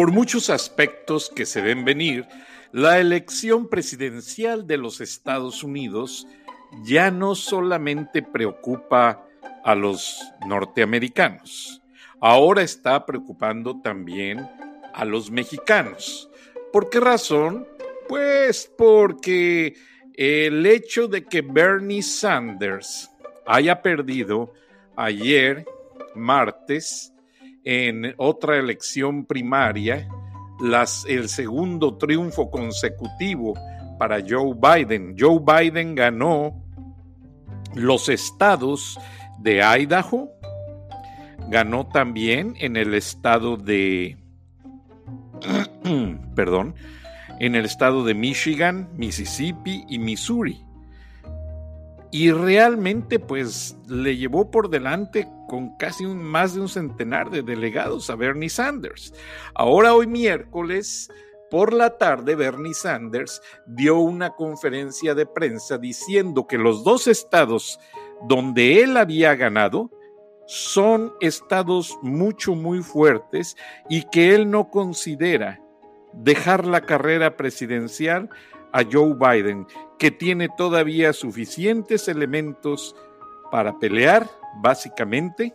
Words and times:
Por 0.00 0.12
muchos 0.12 0.48
aspectos 0.48 1.28
que 1.28 1.44
se 1.44 1.60
ven 1.60 1.84
venir, 1.84 2.26
la 2.72 3.00
elección 3.00 3.68
presidencial 3.68 4.66
de 4.66 4.78
los 4.78 5.02
Estados 5.02 5.62
Unidos 5.62 6.26
ya 6.82 7.10
no 7.10 7.34
solamente 7.34 8.22
preocupa 8.22 9.26
a 9.62 9.74
los 9.74 10.18
norteamericanos, 10.46 11.82
ahora 12.18 12.62
está 12.62 13.04
preocupando 13.04 13.82
también 13.82 14.48
a 14.94 15.04
los 15.04 15.30
mexicanos. 15.30 16.30
¿Por 16.72 16.88
qué 16.88 16.98
razón? 16.98 17.68
Pues 18.08 18.72
porque 18.78 19.74
el 20.14 20.64
hecho 20.64 21.08
de 21.08 21.26
que 21.26 21.42
Bernie 21.42 22.02
Sanders 22.02 23.10
haya 23.46 23.82
perdido 23.82 24.54
ayer, 24.96 25.66
martes, 26.14 27.09
en 27.64 28.14
otra 28.16 28.58
elección 28.58 29.24
primaria, 29.24 30.08
las, 30.60 31.04
el 31.08 31.28
segundo 31.28 31.96
triunfo 31.96 32.50
consecutivo 32.50 33.54
para 33.98 34.20
Joe 34.26 34.54
Biden. 34.54 35.14
Joe 35.18 35.40
Biden 35.40 35.94
ganó 35.94 36.62
los 37.74 38.08
estados 38.08 38.98
de 39.38 39.62
Idaho, 39.62 40.30
ganó 41.48 41.86
también 41.86 42.54
en 42.58 42.76
el 42.76 42.94
estado 42.94 43.56
de, 43.56 44.16
perdón, 46.34 46.74
en 47.38 47.54
el 47.54 47.64
estado 47.64 48.04
de 48.04 48.14
Michigan, 48.14 48.88
Mississippi 48.96 49.84
y 49.88 49.98
Missouri. 49.98 50.62
Y 52.12 52.32
realmente 52.32 53.18
pues 53.18 53.76
le 53.88 54.16
llevó 54.16 54.50
por 54.50 54.68
delante 54.68 55.28
con 55.50 55.76
casi 55.78 56.06
más 56.06 56.54
de 56.54 56.60
un 56.60 56.68
centenar 56.68 57.28
de 57.28 57.42
delegados 57.42 58.08
a 58.08 58.14
Bernie 58.14 58.48
Sanders. 58.48 59.12
Ahora 59.52 59.96
hoy 59.96 60.06
miércoles 60.06 61.10
por 61.50 61.72
la 61.72 61.98
tarde 61.98 62.36
Bernie 62.36 62.72
Sanders 62.72 63.42
dio 63.66 63.98
una 63.98 64.30
conferencia 64.30 65.12
de 65.16 65.26
prensa 65.26 65.76
diciendo 65.76 66.46
que 66.46 66.56
los 66.56 66.84
dos 66.84 67.08
estados 67.08 67.80
donde 68.28 68.80
él 68.84 68.96
había 68.96 69.34
ganado 69.34 69.90
son 70.46 71.12
estados 71.20 71.98
mucho, 72.00 72.54
muy 72.54 72.80
fuertes 72.84 73.56
y 73.88 74.04
que 74.08 74.36
él 74.36 74.52
no 74.52 74.70
considera 74.70 75.60
dejar 76.12 76.64
la 76.64 76.82
carrera 76.82 77.36
presidencial 77.36 78.30
a 78.72 78.84
Joe 78.84 79.14
Biden, 79.14 79.66
que 79.98 80.12
tiene 80.12 80.48
todavía 80.56 81.12
suficientes 81.12 82.06
elementos 82.06 82.94
para 83.50 83.76
pelear, 83.80 84.30
básicamente, 84.56 85.54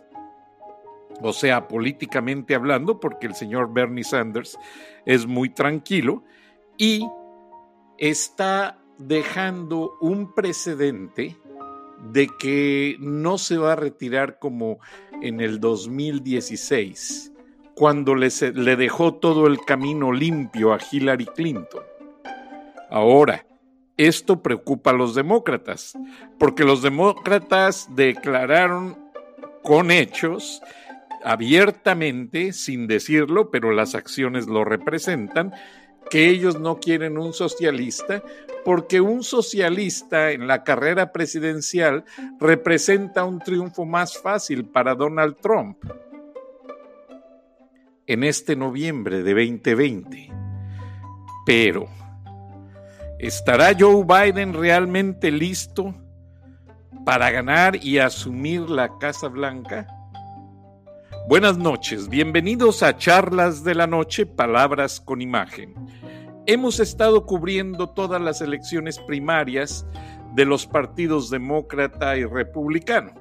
o 1.22 1.32
sea, 1.32 1.68
políticamente 1.68 2.54
hablando, 2.54 3.00
porque 3.00 3.26
el 3.26 3.34
señor 3.34 3.72
Bernie 3.72 4.04
Sanders 4.04 4.58
es 5.04 5.26
muy 5.26 5.50
tranquilo 5.50 6.24
y 6.76 7.06
está 7.98 8.78
dejando 8.98 9.96
un 10.00 10.34
precedente 10.34 11.36
de 12.12 12.28
que 12.38 12.96
no 12.98 13.38
se 13.38 13.56
va 13.56 13.72
a 13.72 13.76
retirar 13.76 14.38
como 14.38 14.78
en 15.22 15.40
el 15.40 15.60
2016, 15.60 17.32
cuando 17.74 18.14
le, 18.14 18.28
le 18.54 18.76
dejó 18.76 19.14
todo 19.14 19.46
el 19.46 19.60
camino 19.60 20.12
limpio 20.12 20.72
a 20.72 20.78
Hillary 20.90 21.26
Clinton. 21.26 21.82
Ahora, 22.90 23.45
esto 23.96 24.42
preocupa 24.42 24.90
a 24.90 24.94
los 24.94 25.14
demócratas, 25.14 25.98
porque 26.38 26.64
los 26.64 26.82
demócratas 26.82 27.88
declararon 27.94 28.96
con 29.62 29.90
hechos, 29.90 30.62
abiertamente, 31.24 32.52
sin 32.52 32.86
decirlo, 32.86 33.50
pero 33.50 33.72
las 33.72 33.94
acciones 33.94 34.46
lo 34.46 34.64
representan, 34.64 35.52
que 36.10 36.28
ellos 36.28 36.60
no 36.60 36.78
quieren 36.78 37.18
un 37.18 37.32
socialista 37.32 38.22
porque 38.66 39.00
un 39.00 39.22
socialista 39.22 40.32
en 40.32 40.48
la 40.48 40.64
carrera 40.64 41.12
presidencial 41.12 42.04
representa 42.40 43.24
un 43.24 43.38
triunfo 43.38 43.84
más 43.84 44.18
fácil 44.18 44.64
para 44.64 44.96
Donald 44.96 45.36
Trump 45.40 45.78
en 48.08 48.24
este 48.24 48.56
noviembre 48.56 49.22
de 49.22 49.34
2020. 49.34 50.32
Pero, 51.44 51.86
¿estará 53.18 53.74
Joe 53.78 54.04
Biden 54.04 54.52
realmente 54.52 55.30
listo 55.30 55.94
para 57.04 57.30
ganar 57.30 57.76
y 57.76 57.98
asumir 57.98 58.62
la 58.62 58.98
Casa 58.98 59.28
Blanca? 59.28 59.86
Buenas 61.28 61.56
noches, 61.58 62.08
bienvenidos 62.08 62.82
a 62.82 62.96
Charlas 62.96 63.64
de 63.64 63.74
la 63.74 63.86
Noche, 63.86 64.26
Palabras 64.26 65.00
con 65.00 65.20
Imagen. 65.20 65.74
Hemos 66.46 66.78
estado 66.78 67.26
cubriendo 67.26 67.88
todas 67.88 68.20
las 68.20 68.40
elecciones 68.40 68.98
primarias 68.98 69.86
de 70.34 70.44
los 70.44 70.66
partidos 70.66 71.30
demócrata 71.30 72.16
y 72.16 72.24
republicano. 72.24 73.14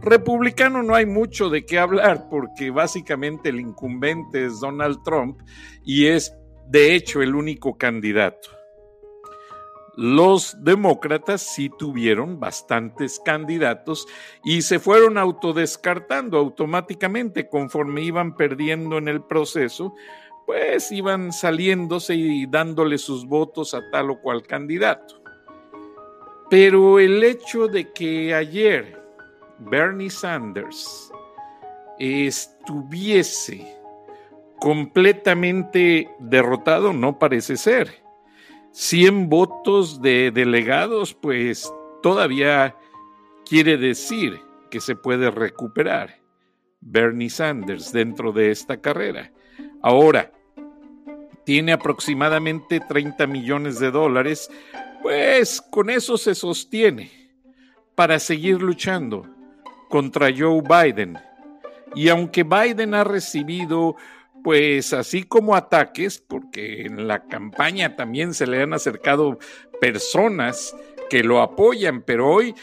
Republicano 0.00 0.82
no 0.82 0.94
hay 0.94 1.04
mucho 1.04 1.50
de 1.50 1.66
qué 1.66 1.78
hablar 1.78 2.28
porque 2.30 2.70
básicamente 2.70 3.50
el 3.50 3.60
incumbente 3.60 4.46
es 4.46 4.60
Donald 4.60 5.02
Trump 5.04 5.38
y 5.84 6.06
es 6.06 6.34
de 6.68 6.94
hecho 6.94 7.20
el 7.20 7.34
único 7.34 7.76
candidato. 7.76 8.61
Los 9.94 10.56
demócratas 10.64 11.42
sí 11.42 11.70
tuvieron 11.78 12.40
bastantes 12.40 13.20
candidatos 13.22 14.06
y 14.42 14.62
se 14.62 14.78
fueron 14.78 15.18
autodescartando 15.18 16.38
automáticamente 16.38 17.46
conforme 17.48 18.00
iban 18.02 18.34
perdiendo 18.34 18.96
en 18.96 19.08
el 19.08 19.22
proceso, 19.22 19.94
pues 20.46 20.90
iban 20.92 21.30
saliéndose 21.30 22.14
y 22.14 22.46
dándole 22.46 22.96
sus 22.96 23.26
votos 23.26 23.74
a 23.74 23.82
tal 23.90 24.10
o 24.10 24.20
cual 24.20 24.42
candidato. 24.46 25.22
Pero 26.48 26.98
el 26.98 27.22
hecho 27.22 27.66
de 27.66 27.92
que 27.92 28.34
ayer 28.34 28.98
Bernie 29.58 30.10
Sanders 30.10 31.12
estuviese 31.98 33.76
completamente 34.58 36.08
derrotado 36.18 36.94
no 36.94 37.18
parece 37.18 37.58
ser 37.58 38.01
100 38.72 39.28
votos 39.28 40.00
de 40.00 40.30
delegados, 40.30 41.14
pues 41.14 41.72
todavía 42.02 42.76
quiere 43.44 43.76
decir 43.76 44.40
que 44.70 44.80
se 44.80 44.96
puede 44.96 45.30
recuperar 45.30 46.20
Bernie 46.80 47.30
Sanders 47.30 47.92
dentro 47.92 48.32
de 48.32 48.50
esta 48.50 48.80
carrera. 48.80 49.30
Ahora, 49.82 50.32
tiene 51.44 51.72
aproximadamente 51.72 52.80
30 52.80 53.26
millones 53.26 53.78
de 53.78 53.90
dólares, 53.90 54.50
pues 55.02 55.60
con 55.60 55.90
eso 55.90 56.16
se 56.16 56.34
sostiene 56.34 57.10
para 57.94 58.18
seguir 58.18 58.62
luchando 58.62 59.26
contra 59.88 60.30
Joe 60.36 60.62
Biden. 60.62 61.18
Y 61.94 62.08
aunque 62.08 62.42
Biden 62.42 62.94
ha 62.94 63.04
recibido 63.04 63.96
pues 64.42 64.92
así 64.92 65.22
como 65.22 65.54
ataques, 65.54 66.18
porque 66.18 66.82
en 66.82 67.06
la 67.06 67.26
campaña 67.26 67.96
también 67.96 68.34
se 68.34 68.46
le 68.46 68.62
han 68.62 68.72
acercado 68.72 69.38
personas 69.80 70.74
que 71.10 71.22
lo 71.22 71.42
apoyan, 71.42 72.02
pero 72.02 72.30
hoy 72.30 72.54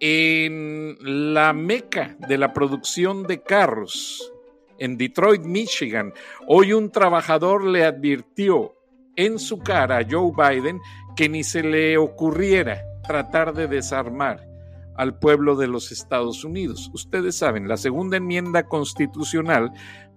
en 0.00 0.96
la 1.00 1.52
meca 1.52 2.16
de 2.28 2.38
la 2.38 2.52
producción 2.52 3.22
de 3.26 3.42
carros, 3.42 4.32
en 4.78 4.98
Detroit, 4.98 5.42
Michigan, 5.42 6.12
hoy 6.46 6.72
un 6.72 6.90
trabajador 6.90 7.64
le 7.64 7.84
advirtió 7.84 8.74
en 9.16 9.38
su 9.38 9.58
cara 9.58 9.98
a 9.98 10.06
Joe 10.08 10.32
Biden 10.36 10.80
que 11.16 11.28
ni 11.28 11.44
se 11.44 11.62
le 11.62 11.96
ocurriera 11.96 12.82
tratar 13.06 13.54
de 13.54 13.68
desarmar 13.68 14.46
al 14.96 15.18
pueblo 15.18 15.56
de 15.56 15.68
los 15.68 15.92
Estados 15.92 16.44
Unidos. 16.44 16.90
Ustedes 16.92 17.36
saben, 17.36 17.68
la 17.68 17.76
segunda 17.76 18.16
enmienda 18.16 18.64
constitucional 18.64 19.72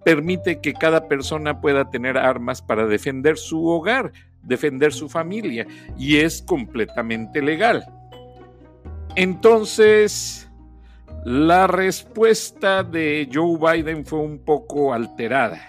permite 0.08 0.62
que 0.62 0.72
cada 0.72 1.06
persona 1.06 1.60
pueda 1.60 1.90
tener 1.90 2.16
armas 2.16 2.62
para 2.62 2.86
defender 2.86 3.36
su 3.36 3.66
hogar, 3.66 4.10
defender 4.42 4.90
su 4.90 5.06
familia, 5.06 5.66
y 5.98 6.16
es 6.16 6.40
completamente 6.40 7.42
legal. 7.42 7.84
Entonces, 9.16 10.50
la 11.26 11.66
respuesta 11.66 12.82
de 12.82 13.28
Joe 13.30 13.58
Biden 13.58 14.06
fue 14.06 14.20
un 14.20 14.38
poco 14.38 14.94
alterada, 14.94 15.60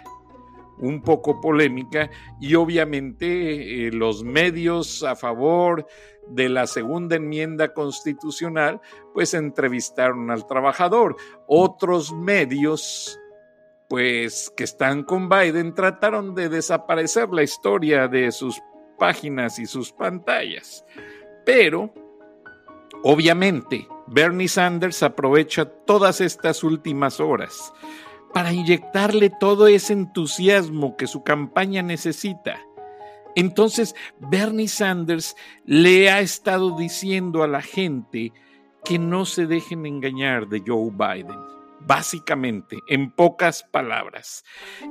un 0.78 1.02
poco 1.02 1.42
polémica, 1.42 2.10
y 2.40 2.56
obviamente 2.56 3.88
eh, 3.88 3.92
los 3.92 4.24
medios 4.24 5.04
a 5.04 5.18
favor 5.18 5.86
de 6.30 6.48
la 6.48 6.66
segunda 6.66 7.18
enmienda 7.18 7.74
constitucional, 7.74 8.80
pues 9.14 9.34
entrevistaron 9.34 10.32
al 10.32 10.48
trabajador. 10.48 11.18
Otros 11.46 12.14
medios 12.14 13.20
pues 13.90 14.54
que 14.56 14.64
están 14.64 15.04
con 15.04 15.28
Biden 15.28 15.74
trataron 15.74 16.36
de 16.36 16.48
desaparecer 16.48 17.30
la 17.30 17.44
historia 17.44 18.08
de 18.08 18.32
sus 18.32 18.62
páginas 19.00 19.58
y 19.58 19.66
sus 19.66 19.92
pantallas. 19.92 20.86
Pero, 21.46 21.92
obviamente, 23.04 23.88
Bernie 24.06 24.48
Sanders 24.48 25.02
aprovecha 25.02 25.66
todas 25.66 26.22
estas 26.22 26.64
últimas 26.64 27.20
horas 27.20 27.74
para 28.34 28.54
inyectarle 28.54 29.32
todo 29.40 29.68
ese 29.68 29.94
entusiasmo 29.94 30.96
que 30.96 31.08
su 31.08 31.24
campaña 31.24 31.82
necesita. 31.82 32.60
Entonces, 33.36 33.96
Bernie 34.20 34.68
Sanders 34.68 35.36
le 35.66 36.12
ha 36.12 36.20
estado 36.20 36.78
diciendo 36.78 37.42
a 37.42 37.48
la 37.48 37.62
gente 37.62 38.34
que 38.84 39.00
no 39.00 39.26
se 39.26 39.48
dejen 39.48 39.86
engañar 39.86 40.48
de 40.48 40.62
Joe 40.66 40.92
Biden, 40.92 41.40
básicamente, 41.82 42.80
en 42.88 43.12
pocas 43.12 43.64
palabras, 43.64 44.44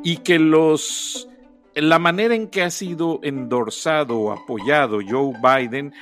y 0.03 0.19
que 0.19 0.39
los 0.39 1.29
la 1.75 1.99
manera 1.99 2.35
en 2.35 2.49
que 2.49 2.63
ha 2.63 2.71
sido 2.71 3.21
endorsado 3.23 4.19
o 4.19 4.33
apoyado 4.33 4.99
Joe 5.07 5.33
Biden 5.41 5.93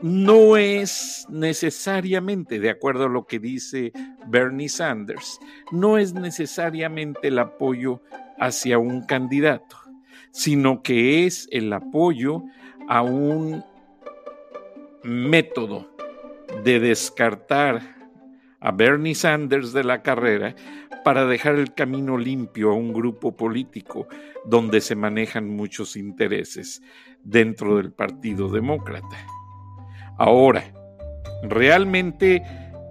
no 0.00 0.56
es 0.56 1.26
necesariamente, 1.28 2.58
de 2.58 2.70
acuerdo 2.70 3.04
a 3.04 3.08
lo 3.08 3.26
que 3.26 3.38
dice 3.38 3.92
Bernie 4.26 4.68
Sanders, 4.68 5.38
no 5.70 5.98
es 5.98 6.14
necesariamente 6.14 7.28
el 7.28 7.38
apoyo 7.38 8.00
hacia 8.38 8.78
un 8.78 9.02
candidato, 9.02 9.76
sino 10.30 10.82
que 10.82 11.26
es 11.26 11.48
el 11.50 11.72
apoyo 11.72 12.42
a 12.88 13.02
un 13.02 13.64
método 15.02 15.90
de 16.64 16.80
descartar 16.80 17.99
a 18.60 18.70
Bernie 18.72 19.14
Sanders 19.14 19.72
de 19.72 19.84
la 19.84 20.02
carrera 20.02 20.54
para 21.04 21.24
dejar 21.24 21.56
el 21.56 21.74
camino 21.74 22.18
limpio 22.18 22.70
a 22.70 22.74
un 22.74 22.92
grupo 22.92 23.36
político 23.36 24.06
donde 24.44 24.80
se 24.80 24.94
manejan 24.94 25.48
muchos 25.48 25.96
intereses 25.96 26.82
dentro 27.22 27.76
del 27.76 27.92
Partido 27.92 28.48
Demócrata. 28.48 29.16
Ahora, 30.18 30.72
realmente 31.42 32.42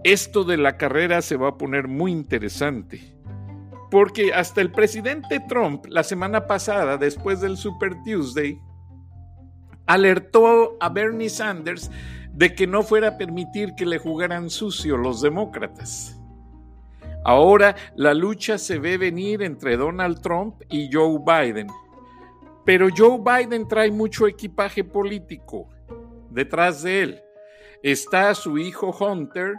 esto 0.03 0.43
de 0.43 0.57
la 0.57 0.77
carrera 0.77 1.21
se 1.21 1.37
va 1.37 1.49
a 1.49 1.57
poner 1.57 1.87
muy 1.87 2.11
interesante, 2.11 3.15
porque 3.91 4.33
hasta 4.33 4.61
el 4.61 4.71
presidente 4.71 5.39
Trump 5.47 5.85
la 5.87 6.03
semana 6.03 6.47
pasada, 6.47 6.97
después 6.97 7.41
del 7.41 7.57
Super 7.57 7.95
Tuesday, 8.03 8.59
alertó 9.85 10.77
a 10.79 10.89
Bernie 10.89 11.29
Sanders 11.29 11.91
de 12.39 12.55
que 12.55 12.65
no 12.65 12.83
fuera 12.83 13.09
a 13.09 13.17
permitir 13.17 13.75
que 13.75 13.85
le 13.85 13.97
jugaran 13.97 14.49
sucio 14.49 14.95
los 14.95 15.21
demócratas. 15.21 16.17
Ahora 17.25 17.75
la 17.97 18.13
lucha 18.13 18.57
se 18.57 18.79
ve 18.79 18.97
venir 18.97 19.43
entre 19.43 19.75
Donald 19.75 20.21
Trump 20.21 20.61
y 20.69 20.89
Joe 20.89 21.19
Biden. 21.19 21.67
Pero 22.63 22.87
Joe 22.95 23.19
Biden 23.19 23.67
trae 23.67 23.91
mucho 23.91 24.25
equipaje 24.25 24.85
político 24.85 25.67
detrás 26.29 26.81
de 26.81 27.01
él. 27.01 27.21
Está 27.83 28.33
su 28.33 28.57
hijo 28.57 28.95
Hunter, 28.97 29.55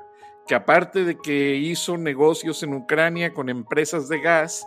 que 0.46 0.54
aparte 0.54 1.04
de 1.04 1.18
que 1.18 1.56
hizo 1.56 1.98
negocios 1.98 2.62
en 2.62 2.72
Ucrania 2.72 3.34
con 3.34 3.50
empresas 3.50 4.08
de 4.08 4.22
gas, 4.22 4.66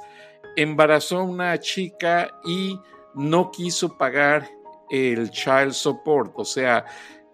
embarazó 0.56 1.18
a 1.18 1.24
una 1.24 1.60
chica 1.60 2.30
y 2.46 2.80
no 3.16 3.50
quiso 3.50 3.98
pagar 3.98 4.48
el 4.92 5.32
child 5.32 5.72
support, 5.72 6.32
o 6.36 6.46
sea, 6.46 6.86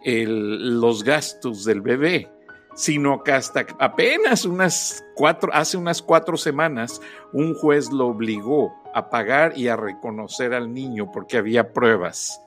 los 0.04 1.04
gastos 1.04 1.66
del 1.66 1.82
bebé, 1.82 2.32
sino 2.76 3.24
que 3.24 3.34
hasta 3.34 3.66
apenas 3.80 4.46
unas 4.46 5.04
cuatro, 5.16 5.52
hace 5.54 5.78
unas 5.78 6.02
cuatro 6.02 6.38
semanas, 6.38 7.02
un 7.34 7.54
juez 7.54 7.92
lo 7.92 8.08
obligó 8.08 8.74
a 8.94 9.10
pagar 9.10 9.58
y 9.58 9.68
a 9.68 9.76
reconocer 9.76 10.54
al 10.54 10.74
niño 10.74 11.12
porque 11.12 11.38
había 11.38 11.74
pruebas 11.74 12.42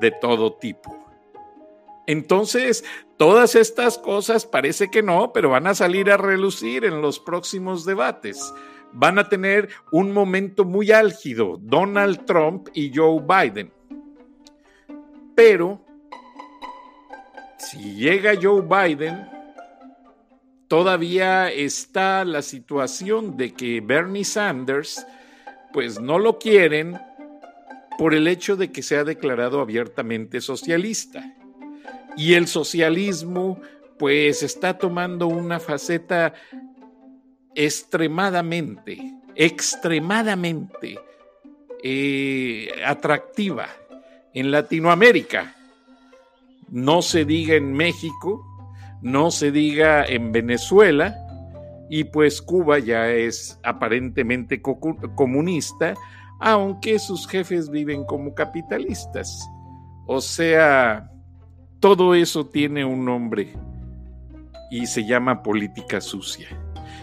de 0.00 0.10
todo 0.10 0.54
tipo. 0.54 0.96
Entonces, 2.06 2.84
todas 3.18 3.54
estas 3.54 3.98
cosas 3.98 4.46
parece 4.46 4.90
que 4.90 5.02
no, 5.02 5.32
pero 5.32 5.50
van 5.50 5.66
a 5.66 5.74
salir 5.74 6.10
a 6.10 6.16
relucir 6.16 6.86
en 6.86 7.02
los 7.02 7.20
próximos 7.20 7.84
debates. 7.84 8.52
Van 8.92 9.18
a 9.18 9.28
tener 9.28 9.68
un 9.92 10.12
momento 10.12 10.64
muy 10.64 10.90
álgido, 10.90 11.58
Donald 11.60 12.24
Trump 12.24 12.68
y 12.72 12.90
Joe 12.94 13.20
Biden. 13.20 13.70
Pero, 15.34 15.84
si 17.58 17.94
llega 17.94 18.38
Joe 18.40 18.62
Biden, 18.62 19.28
todavía 20.68 21.50
está 21.50 22.24
la 22.24 22.42
situación 22.42 23.36
de 23.36 23.52
que 23.52 23.80
Bernie 23.80 24.24
Sanders, 24.24 25.06
pues 25.72 26.00
no 26.00 26.18
lo 26.18 26.38
quieren 26.38 26.98
por 27.98 28.14
el 28.14 28.28
hecho 28.28 28.56
de 28.56 28.70
que 28.70 28.82
se 28.82 28.96
ha 28.96 29.04
declarado 29.04 29.60
abiertamente 29.60 30.40
socialista. 30.40 31.34
Y 32.16 32.34
el 32.34 32.46
socialismo 32.46 33.60
pues 33.98 34.42
está 34.42 34.78
tomando 34.78 35.26
una 35.26 35.58
faceta 35.58 36.32
extremadamente, 37.54 39.14
extremadamente 39.34 40.98
eh, 41.82 42.70
atractiva 42.84 43.68
en 44.32 44.52
Latinoamérica. 44.52 45.56
No 46.70 47.02
se 47.02 47.24
diga 47.24 47.54
en 47.54 47.72
México, 47.72 48.44
no 49.00 49.30
se 49.30 49.50
diga 49.50 50.04
en 50.04 50.32
Venezuela, 50.32 51.16
y 51.88 52.04
pues 52.04 52.42
Cuba 52.42 52.78
ya 52.78 53.08
es 53.08 53.58
aparentemente 53.62 54.60
comunista, 54.60 55.94
aunque 56.40 56.98
sus 56.98 57.26
jefes 57.26 57.70
viven 57.70 58.04
como 58.04 58.34
capitalistas. 58.34 59.48
O 60.06 60.20
sea, 60.20 61.10
todo 61.80 62.14
eso 62.14 62.46
tiene 62.46 62.84
un 62.84 63.04
nombre 63.04 63.54
y 64.70 64.86
se 64.86 65.06
llama 65.06 65.42
política 65.42 66.00
sucia. 66.00 66.48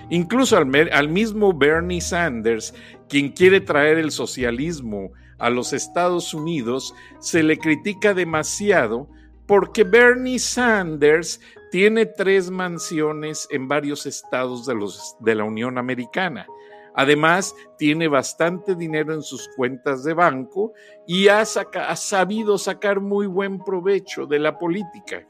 Incluso 0.10 0.58
al, 0.58 1.10
mismo 1.10 1.54
Bernie 1.54 2.02
Sanders, 2.02 2.74
quien 3.10 3.30
quiere 3.30 3.60
traer 3.60 3.98
el 3.98 4.12
socialismo 4.12 5.12
a 5.40 5.50
los 5.50 5.74
Estados 5.74 6.34
Unidos, 6.34 6.94
se 7.20 7.42
le 7.42 7.58
critica 7.58 8.14
demasiado 8.14 9.10
porque 9.48 9.84
Bernie 9.84 10.40
Sanders 10.40 11.40
tiene 11.72 12.06
tres 12.06 12.50
mansiones 12.50 13.48
en 13.52 13.68
varios 13.68 14.06
estados 14.06 14.66
de, 14.66 15.36
la 15.36 15.44
Unión 15.44 15.78
Americana. 15.78 16.48
Además, 16.96 17.54
tiene 17.78 18.08
bastante 18.08 18.76
dinero 18.76 19.14
en 19.14 19.22
sus 19.22 19.50
cuentas 19.58 20.04
de 20.04 20.14
banco 20.14 20.74
y 21.06 21.28
ha, 21.28 21.42
ha 21.42 21.96
sabido 21.96 22.58
sacar 22.58 23.02
muy 23.02 23.28
buen 23.28 23.60
provecho 23.60 24.26
de 24.26 24.40
la 24.40 24.58
política. 24.58 25.28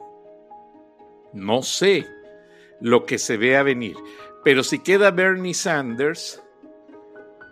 No 1.33 1.63
sé 1.63 2.05
lo 2.79 3.05
que 3.05 3.17
se 3.17 3.37
ve 3.37 3.57
a 3.57 3.63
venir, 3.63 3.95
pero 4.43 4.63
si 4.63 4.79
queda 4.79 5.09
Bernie 5.09 5.55
Sanders, 5.55 6.43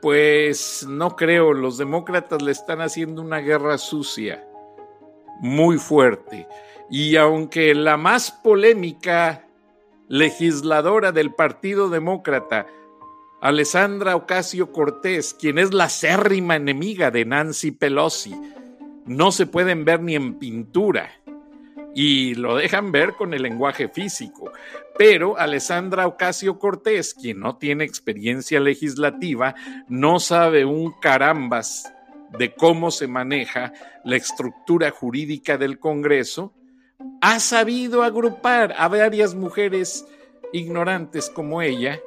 pues 0.04 0.86
no 0.88 1.16
creo, 1.16 1.54
los 1.54 1.78
demócratas 1.78 2.42
le 2.42 2.52
están 2.52 2.82
haciendo 2.82 3.22
una 3.22 3.40
guerra 3.40 3.78
sucia, 3.78 4.48
muy 5.44 5.78
fuerte. 5.78 6.48
Y 6.90 7.18
aunque 7.18 7.76
la 7.76 7.98
más 7.98 8.32
polémica 8.32 9.46
legisladora 10.08 11.12
del 11.12 11.34
Partido 11.34 11.90
Demócrata 11.90 12.66
Alessandra 13.42 14.16
Ocasio 14.16 14.72
Cortés, 14.72 15.34
quien 15.34 15.58
es 15.58 15.74
la 15.74 15.86
acérrima 15.86 16.56
enemiga 16.56 17.12
de 17.12 17.26
Nancy 17.26 17.72
Pelosi. 17.72 18.34
No 19.06 19.34
se 19.34 19.46
pueden 19.46 19.84
ver 19.84 20.02
ni 20.02 20.16
en 20.16 20.36
pintura 20.36 21.12
y 21.94 22.36
lo 22.36 22.56
dejan 22.56 22.94
ver 22.94 23.14
con 23.14 23.34
el 23.34 23.42
lenguaje 23.42 23.90
físico. 23.90 24.50
Pero 24.98 25.38
Alessandra 25.38 26.08
Ocasio 26.08 26.58
Cortés, 26.58 27.14
quien 27.14 27.42
no 27.42 27.58
tiene 27.58 27.84
experiencia 27.84 28.62
legislativa, 28.62 29.56
no 29.90 30.22
sabe 30.22 30.64
un 30.64 30.94
carambas 31.02 31.93
de 32.38 32.54
cómo 32.54 32.92
se 32.92 33.08
maneja 33.08 33.74
la 34.04 34.16
estructura 34.16 34.92
jurídica 34.92 35.58
del 35.58 35.80
Congreso, 35.80 36.54
ha 37.22 37.40
sabido 37.40 38.04
agrupar 38.04 38.74
a 38.78 38.88
varias 38.88 39.36
mujeres 39.36 40.06
ignorantes 40.52 41.30
como 41.30 41.62
ella 41.62 42.00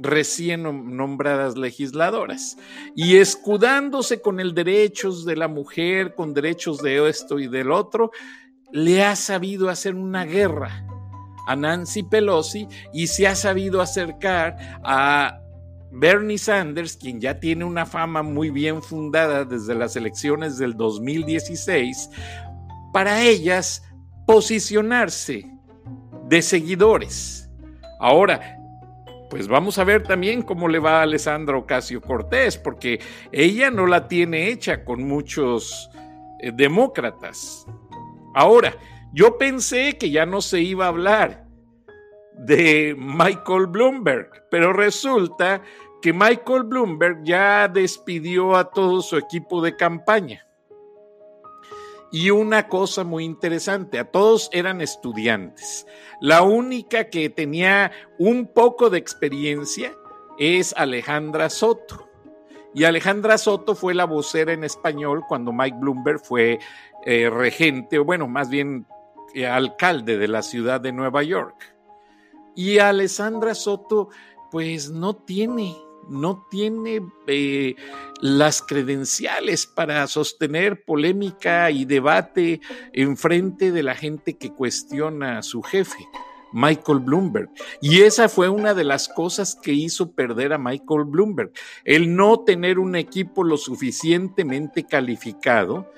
recién 0.00 0.62
nombradas 0.96 1.56
legisladoras 1.56 2.56
y 2.96 3.16
escudándose 3.16 4.20
con 4.20 4.40
el 4.40 4.54
derechos 4.54 5.24
de 5.24 5.36
la 5.36 5.48
mujer, 5.48 6.14
con 6.14 6.34
derechos 6.34 6.78
de 6.78 7.08
esto 7.08 7.38
y 7.38 7.48
del 7.48 7.70
otro, 7.70 8.10
le 8.72 9.04
ha 9.04 9.14
sabido 9.14 9.68
hacer 9.68 9.94
una 9.94 10.24
guerra 10.24 10.86
a 11.46 11.54
Nancy 11.54 12.02
Pelosi 12.02 12.66
y 12.92 13.06
se 13.06 13.26
ha 13.26 13.36
sabido 13.36 13.80
acercar 13.80 14.56
a 14.82 15.43
Bernie 15.94 16.38
Sanders, 16.38 16.96
quien 16.96 17.20
ya 17.20 17.38
tiene 17.38 17.64
una 17.64 17.86
fama 17.86 18.22
muy 18.22 18.50
bien 18.50 18.82
fundada 18.82 19.44
desde 19.44 19.74
las 19.74 19.96
elecciones 19.96 20.58
del 20.58 20.76
2016, 20.76 22.10
para 22.92 23.22
ellas 23.22 23.82
posicionarse 24.26 25.46
de 26.28 26.42
seguidores. 26.42 27.48
Ahora, 28.00 28.58
pues 29.30 29.48
vamos 29.48 29.78
a 29.78 29.84
ver 29.84 30.02
también 30.02 30.42
cómo 30.42 30.68
le 30.68 30.78
va 30.78 31.00
a 31.00 31.02
Alessandra 31.02 31.56
Ocasio 31.56 32.00
Cortés, 32.00 32.58
porque 32.58 33.00
ella 33.32 33.70
no 33.70 33.86
la 33.86 34.08
tiene 34.08 34.48
hecha 34.48 34.84
con 34.84 35.04
muchos 35.04 35.90
eh, 36.40 36.52
demócratas. 36.52 37.66
Ahora, 38.34 38.76
yo 39.12 39.38
pensé 39.38 39.96
que 39.96 40.10
ya 40.10 40.26
no 40.26 40.40
se 40.40 40.60
iba 40.60 40.86
a 40.86 40.88
hablar 40.88 41.44
de 42.36 42.96
Michael 42.98 43.66
Bloomberg, 43.68 44.28
pero 44.50 44.72
resulta 44.72 45.62
que 46.04 46.12
Michael 46.12 46.64
Bloomberg 46.64 47.24
ya 47.24 47.66
despidió 47.66 48.56
a 48.56 48.68
todo 48.68 49.00
su 49.00 49.16
equipo 49.16 49.62
de 49.62 49.74
campaña. 49.74 50.46
Y 52.12 52.28
una 52.28 52.68
cosa 52.68 53.04
muy 53.04 53.24
interesante, 53.24 53.98
a 53.98 54.10
todos 54.10 54.50
eran 54.52 54.82
estudiantes. 54.82 55.86
La 56.20 56.42
única 56.42 57.08
que 57.08 57.30
tenía 57.30 57.90
un 58.18 58.46
poco 58.52 58.90
de 58.90 58.98
experiencia 58.98 59.94
es 60.38 60.74
Alejandra 60.76 61.48
Soto. 61.48 62.06
Y 62.74 62.84
Alejandra 62.84 63.38
Soto 63.38 63.74
fue 63.74 63.94
la 63.94 64.04
vocera 64.04 64.52
en 64.52 64.62
español 64.62 65.22
cuando 65.26 65.54
Mike 65.54 65.78
Bloomberg 65.80 66.20
fue 66.22 66.58
eh, 67.06 67.30
regente, 67.30 67.98
o 67.98 68.04
bueno, 68.04 68.28
más 68.28 68.50
bien 68.50 68.86
eh, 69.32 69.46
alcalde 69.46 70.18
de 70.18 70.28
la 70.28 70.42
ciudad 70.42 70.82
de 70.82 70.92
Nueva 70.92 71.22
York. 71.22 71.74
Y 72.54 72.78
Alessandra 72.78 73.54
Soto, 73.54 74.10
pues 74.50 74.90
no 74.90 75.16
tiene 75.16 75.74
no 76.08 76.46
tiene 76.50 77.02
eh, 77.26 77.76
las 78.20 78.62
credenciales 78.62 79.66
para 79.66 80.06
sostener 80.06 80.84
polémica 80.84 81.70
y 81.70 81.84
debate 81.84 82.60
en 82.92 83.16
frente 83.16 83.72
de 83.72 83.82
la 83.82 83.94
gente 83.94 84.36
que 84.36 84.52
cuestiona 84.52 85.38
a 85.38 85.42
su 85.42 85.62
jefe. 85.62 86.06
Michael 86.54 87.00
Bloomberg. 87.00 87.50
Y 87.80 88.02
esa 88.02 88.28
fue 88.28 88.48
una 88.48 88.74
de 88.74 88.84
las 88.84 89.08
cosas 89.08 89.56
que 89.60 89.72
hizo 89.72 90.12
perder 90.12 90.52
a 90.52 90.58
Michael 90.58 91.04
Bloomberg, 91.04 91.50
el 91.84 92.14
no 92.14 92.40
tener 92.40 92.78
un 92.78 92.94
equipo 92.94 93.42
lo 93.42 93.56
suficientemente 93.56 94.84
calificado 94.84 95.90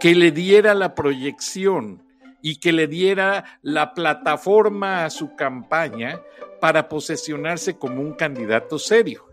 que 0.00 0.14
le 0.14 0.30
diera 0.30 0.72
la 0.72 0.94
proyección 0.94 2.02
y 2.40 2.56
que 2.56 2.72
le 2.72 2.86
diera 2.86 3.58
la 3.62 3.92
plataforma 3.92 5.04
a 5.04 5.10
su 5.10 5.36
campaña 5.36 6.22
para 6.60 6.88
posesionarse 6.88 7.76
como 7.76 8.00
un 8.00 8.14
candidato 8.14 8.78
serio. 8.78 9.27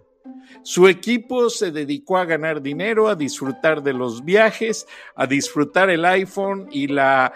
Su 0.63 0.87
equipo 0.87 1.49
se 1.49 1.71
dedicó 1.71 2.17
a 2.17 2.25
ganar 2.25 2.61
dinero, 2.61 3.07
a 3.07 3.15
disfrutar 3.15 3.83
de 3.83 3.93
los 3.93 4.23
viajes, 4.23 4.87
a 5.15 5.27
disfrutar 5.27 5.89
el 5.89 6.05
iPhone 6.05 6.67
y 6.71 6.87
la 6.87 7.33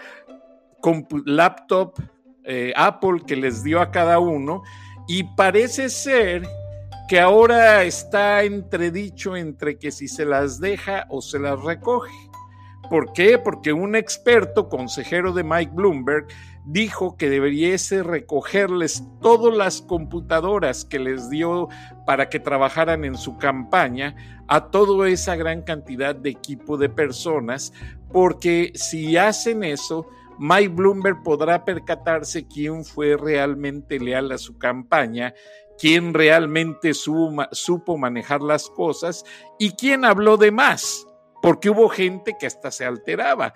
laptop 1.26 1.94
eh, 2.44 2.72
Apple 2.74 3.22
que 3.26 3.36
les 3.36 3.62
dio 3.62 3.80
a 3.80 3.90
cada 3.90 4.18
uno. 4.18 4.62
Y 5.06 5.24
parece 5.24 5.88
ser 5.88 6.46
que 7.08 7.20
ahora 7.20 7.82
está 7.82 8.44
entredicho 8.44 9.36
entre 9.36 9.78
que 9.78 9.90
si 9.90 10.08
se 10.08 10.24
las 10.24 10.60
deja 10.60 11.06
o 11.08 11.20
se 11.20 11.38
las 11.38 11.60
recoge. 11.60 12.12
¿Por 12.88 13.12
qué? 13.12 13.38
Porque 13.38 13.72
un 13.72 13.94
experto 13.94 14.68
consejero 14.68 15.32
de 15.32 15.44
Mike 15.44 15.72
Bloomberg 15.74 16.26
dijo 16.64 17.16
que 17.16 17.30
deberíase 17.30 18.02
recogerles 18.02 19.04
todas 19.20 19.56
las 19.56 19.82
computadoras 19.82 20.84
que 20.84 20.98
les 20.98 21.30
dio 21.30 21.68
para 22.06 22.28
que 22.28 22.40
trabajaran 22.40 23.04
en 23.04 23.16
su 23.16 23.38
campaña 23.38 24.14
a 24.46 24.70
toda 24.70 25.08
esa 25.08 25.36
gran 25.36 25.62
cantidad 25.62 26.14
de 26.14 26.30
equipo 26.30 26.76
de 26.76 26.88
personas, 26.88 27.72
porque 28.12 28.72
si 28.74 29.16
hacen 29.16 29.64
eso, 29.64 30.06
Mike 30.38 30.74
Bloomberg 30.74 31.22
podrá 31.22 31.64
percatarse 31.64 32.46
quién 32.46 32.84
fue 32.84 33.16
realmente 33.16 34.00
leal 34.00 34.32
a 34.32 34.38
su 34.38 34.58
campaña, 34.58 35.34
quién 35.78 36.14
realmente 36.14 36.92
supo 36.94 37.96
manejar 37.96 38.42
las 38.42 38.68
cosas 38.68 39.24
y 39.58 39.72
quién 39.72 40.04
habló 40.04 40.36
de 40.36 40.50
más, 40.50 41.06
porque 41.42 41.70
hubo 41.70 41.88
gente 41.88 42.36
que 42.38 42.46
hasta 42.46 42.70
se 42.70 42.84
alteraba 42.84 43.54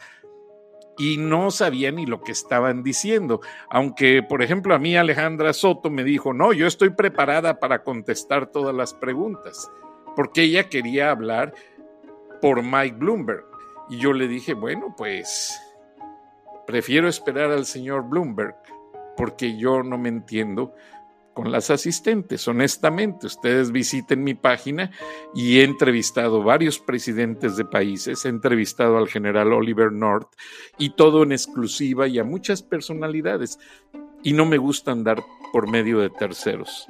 y 0.98 1.16
no 1.16 1.50
sabía 1.50 1.90
ni 1.90 2.06
lo 2.06 2.22
que 2.22 2.32
estaban 2.32 2.82
diciendo. 2.82 3.40
Aunque, 3.68 4.22
por 4.22 4.42
ejemplo, 4.42 4.74
a 4.74 4.78
mí 4.78 4.96
Alejandra 4.96 5.52
Soto 5.52 5.90
me 5.90 6.04
dijo, 6.04 6.32
no, 6.32 6.52
yo 6.52 6.66
estoy 6.66 6.90
preparada 6.90 7.58
para 7.58 7.82
contestar 7.82 8.46
todas 8.46 8.74
las 8.74 8.94
preguntas, 8.94 9.70
porque 10.16 10.42
ella 10.42 10.68
quería 10.68 11.10
hablar 11.10 11.54
por 12.40 12.62
Mike 12.62 12.96
Bloomberg. 12.98 13.44
Y 13.90 13.98
yo 13.98 14.12
le 14.12 14.28
dije, 14.28 14.54
bueno, 14.54 14.94
pues 14.96 15.60
prefiero 16.66 17.08
esperar 17.08 17.50
al 17.50 17.66
señor 17.66 18.08
Bloomberg, 18.08 18.56
porque 19.16 19.56
yo 19.56 19.82
no 19.82 19.98
me 19.98 20.08
entiendo 20.08 20.74
con 21.34 21.52
las 21.52 21.68
asistentes. 21.70 22.48
Honestamente, 22.48 23.26
ustedes 23.26 23.72
visiten 23.72 24.24
mi 24.24 24.34
página 24.34 24.90
y 25.34 25.58
he 25.58 25.64
entrevistado 25.64 26.42
varios 26.42 26.78
presidentes 26.78 27.56
de 27.56 27.64
países, 27.64 28.24
he 28.24 28.28
entrevistado 28.28 28.96
al 28.96 29.08
general 29.08 29.52
Oliver 29.52 29.92
North 29.92 30.28
y 30.78 30.90
todo 30.90 31.24
en 31.24 31.32
exclusiva 31.32 32.08
y 32.08 32.18
a 32.18 32.24
muchas 32.24 32.62
personalidades. 32.62 33.58
Y 34.22 34.32
no 34.32 34.46
me 34.46 34.56
gusta 34.56 34.92
andar 34.92 35.22
por 35.52 35.68
medio 35.68 35.98
de 35.98 36.08
terceros. 36.08 36.86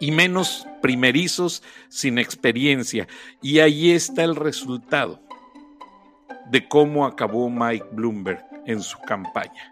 Y 0.00 0.10
menos 0.10 0.66
primerizos 0.82 1.62
sin 1.88 2.18
experiencia. 2.18 3.06
Y 3.40 3.60
ahí 3.60 3.92
está 3.92 4.24
el 4.24 4.36
resultado 4.36 5.20
de 6.50 6.68
cómo 6.68 7.06
acabó 7.06 7.48
Mike 7.48 7.86
Bloomberg 7.92 8.44
en 8.66 8.82
su 8.82 8.98
campaña. 8.98 9.71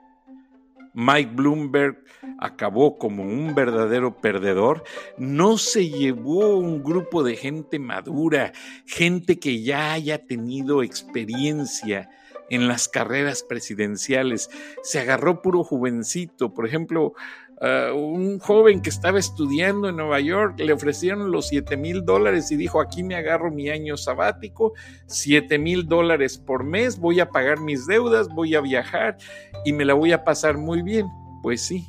Mike 0.95 1.33
Bloomberg 1.35 2.03
acabó 2.39 2.99
como 2.99 3.23
un 3.23 3.55
verdadero 3.55 4.17
perdedor, 4.21 4.85
no 5.17 5.59
se 5.59 5.89
llevó 5.89 6.57
un 6.57 6.83
grupo 6.83 7.23
de 7.23 7.37
gente 7.37 7.79
madura, 7.79 8.53
gente 8.87 9.39
que 9.39 9.63
ya 9.63 9.93
haya 9.93 10.27
tenido 10.27 10.83
experiencia 10.83 12.11
en 12.51 12.67
las 12.67 12.89
carreras 12.89 13.43
presidenciales, 13.43 14.51
se 14.83 14.99
agarró 14.99 15.41
puro 15.41 15.63
jovencito, 15.63 16.53
por 16.53 16.67
ejemplo, 16.67 17.15
un 17.61 18.39
joven 18.39 18.81
que 18.81 18.89
estaba 18.89 19.19
estudiando 19.19 19.89
en 19.89 19.97
Nueva 19.97 20.21
York, 20.21 20.59
le 20.59 20.73
ofrecieron 20.73 21.31
los 21.31 21.49
7 21.49 21.77
mil 21.77 22.05
dólares 22.05 22.51
y 22.51 22.57
dijo, 22.57 22.81
aquí 22.81 23.03
me 23.03 23.17
agarro 23.17 23.51
mi 23.51 23.69
año 23.69 23.97
sabático, 23.97 24.73
7 25.07 25.59
mil 25.59 25.87
dólares 25.87 26.39
por 26.39 26.65
mes, 26.65 26.99
voy 26.99 27.21
a 27.21 27.29
pagar 27.29 27.61
mis 27.61 27.87
deudas, 27.87 28.29
voy 28.29 28.55
a 28.55 28.61
viajar 28.61 29.19
y 29.65 29.73
me 29.73 29.85
la 29.85 29.95
voy 29.95 30.13
a 30.13 30.25
pasar 30.25 30.57
muy 30.57 30.83
bien. 30.83 31.07
Pues 31.43 31.63
sí, 31.63 31.87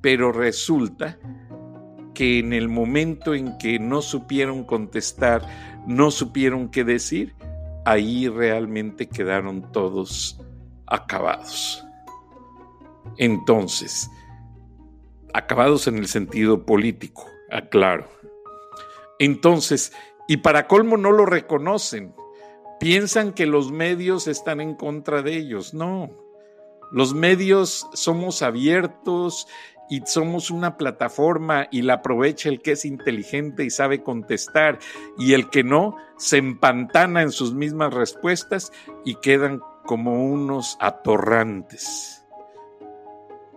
pero 0.00 0.32
resulta 0.32 1.18
que 2.14 2.38
en 2.38 2.52
el 2.52 2.68
momento 2.68 3.34
en 3.34 3.58
que 3.58 3.78
no 3.78 4.02
supieron 4.02 4.64
contestar, 4.64 5.42
no 5.86 6.10
supieron 6.10 6.70
qué 6.70 6.82
decir, 6.82 7.34
ahí 7.84 8.28
realmente 8.28 9.08
quedaron 9.08 9.70
todos 9.70 10.40
acabados. 10.86 11.84
Entonces, 13.18 14.10
acabados 15.36 15.86
en 15.86 15.98
el 15.98 16.08
sentido 16.08 16.64
político, 16.64 17.30
aclaro. 17.50 18.08
Entonces, 19.18 19.92
y 20.26 20.38
para 20.38 20.66
colmo 20.66 20.96
no 20.96 21.12
lo 21.12 21.26
reconocen, 21.26 22.14
piensan 22.80 23.32
que 23.32 23.46
los 23.46 23.70
medios 23.70 24.28
están 24.28 24.60
en 24.60 24.74
contra 24.74 25.20
de 25.20 25.36
ellos. 25.36 25.74
No, 25.74 26.10
los 26.90 27.14
medios 27.14 27.86
somos 27.92 28.40
abiertos 28.42 29.46
y 29.90 30.00
somos 30.06 30.50
una 30.50 30.78
plataforma 30.78 31.68
y 31.70 31.82
la 31.82 31.94
aprovecha 31.94 32.48
el 32.48 32.62
que 32.62 32.72
es 32.72 32.86
inteligente 32.86 33.62
y 33.62 33.70
sabe 33.70 34.02
contestar 34.02 34.78
y 35.18 35.34
el 35.34 35.50
que 35.50 35.62
no 35.62 35.96
se 36.16 36.38
empantana 36.38 37.20
en 37.20 37.30
sus 37.30 37.52
mismas 37.52 37.92
respuestas 37.92 38.72
y 39.04 39.16
quedan 39.16 39.60
como 39.84 40.24
unos 40.24 40.78
atorrantes 40.80 42.15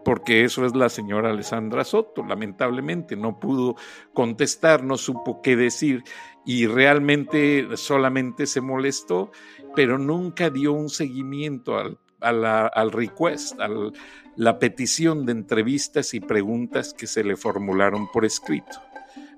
porque 0.09 0.43
eso 0.43 0.65
es 0.65 0.75
la 0.75 0.89
señora 0.89 1.29
Alessandra 1.29 1.83
Soto. 1.83 2.25
Lamentablemente 2.25 3.15
no 3.15 3.39
pudo 3.39 3.75
contestar, 4.11 4.83
no 4.83 4.97
supo 4.97 5.39
qué 5.43 5.55
decir 5.55 6.03
y 6.43 6.65
realmente 6.65 7.77
solamente 7.77 8.47
se 8.47 8.59
molestó, 8.59 9.31
pero 9.75 9.99
nunca 9.99 10.49
dio 10.49 10.73
un 10.73 10.89
seguimiento 10.89 11.77
al, 11.77 11.99
al 12.43 12.91
request, 12.91 13.61
a 13.61 13.69
la 14.35 14.57
petición 14.57 15.27
de 15.27 15.33
entrevistas 15.33 16.15
y 16.15 16.19
preguntas 16.19 16.95
que 16.95 17.05
se 17.05 17.23
le 17.23 17.37
formularon 17.37 18.11
por 18.11 18.25
escrito. 18.25 18.81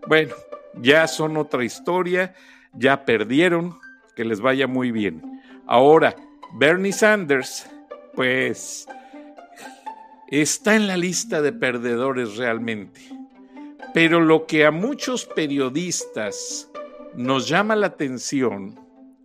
Bueno, 0.08 0.36
ya 0.82 1.06
son 1.08 1.36
otra 1.36 1.66
historia, 1.66 2.34
ya 2.72 3.04
perdieron, 3.04 3.78
que 4.16 4.24
les 4.24 4.40
vaya 4.40 4.68
muy 4.68 4.92
bien. 4.92 5.42
Ahora, 5.68 6.16
Bernie 6.54 6.94
Sanders, 6.94 7.70
pues 8.16 8.88
está 10.40 10.78
en 10.78 10.88
la 10.88 10.96
lista 10.96 11.42
de 11.42 11.52
perdedores 11.52 12.38
realmente. 12.38 13.02
Pero 13.94 14.22
lo 14.22 14.48
que 14.48 14.66
a 14.66 14.72
muchos 14.72 15.26
periodistas 15.26 16.72
nos 17.14 17.50
llama 17.50 17.76
la 17.76 17.88
atención, 17.88 18.80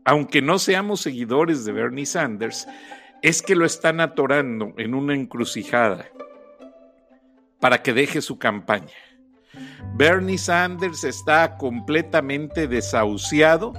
aunque 0.05 0.43
no 0.43 0.59
seamos 0.59 1.01
seguidores 1.01 1.65
de 1.65 1.73
Bernie 1.73 2.07
Sanders, 2.07 2.67
es 3.23 3.41
que 3.41 3.55
lo 3.55 3.65
están 3.65 4.01
atorando 4.01 4.73
en 4.77 4.95
una 4.95 5.15
encrucijada 5.15 6.11
para 7.61 7.83
que 7.83 7.93
deje 7.93 8.21
su 8.21 8.39
campaña. 8.39 8.95
Bernie 9.95 10.39
Sanders 10.39 11.05
está 11.05 11.57
completamente 11.57 12.67
desahuciado 12.67 13.73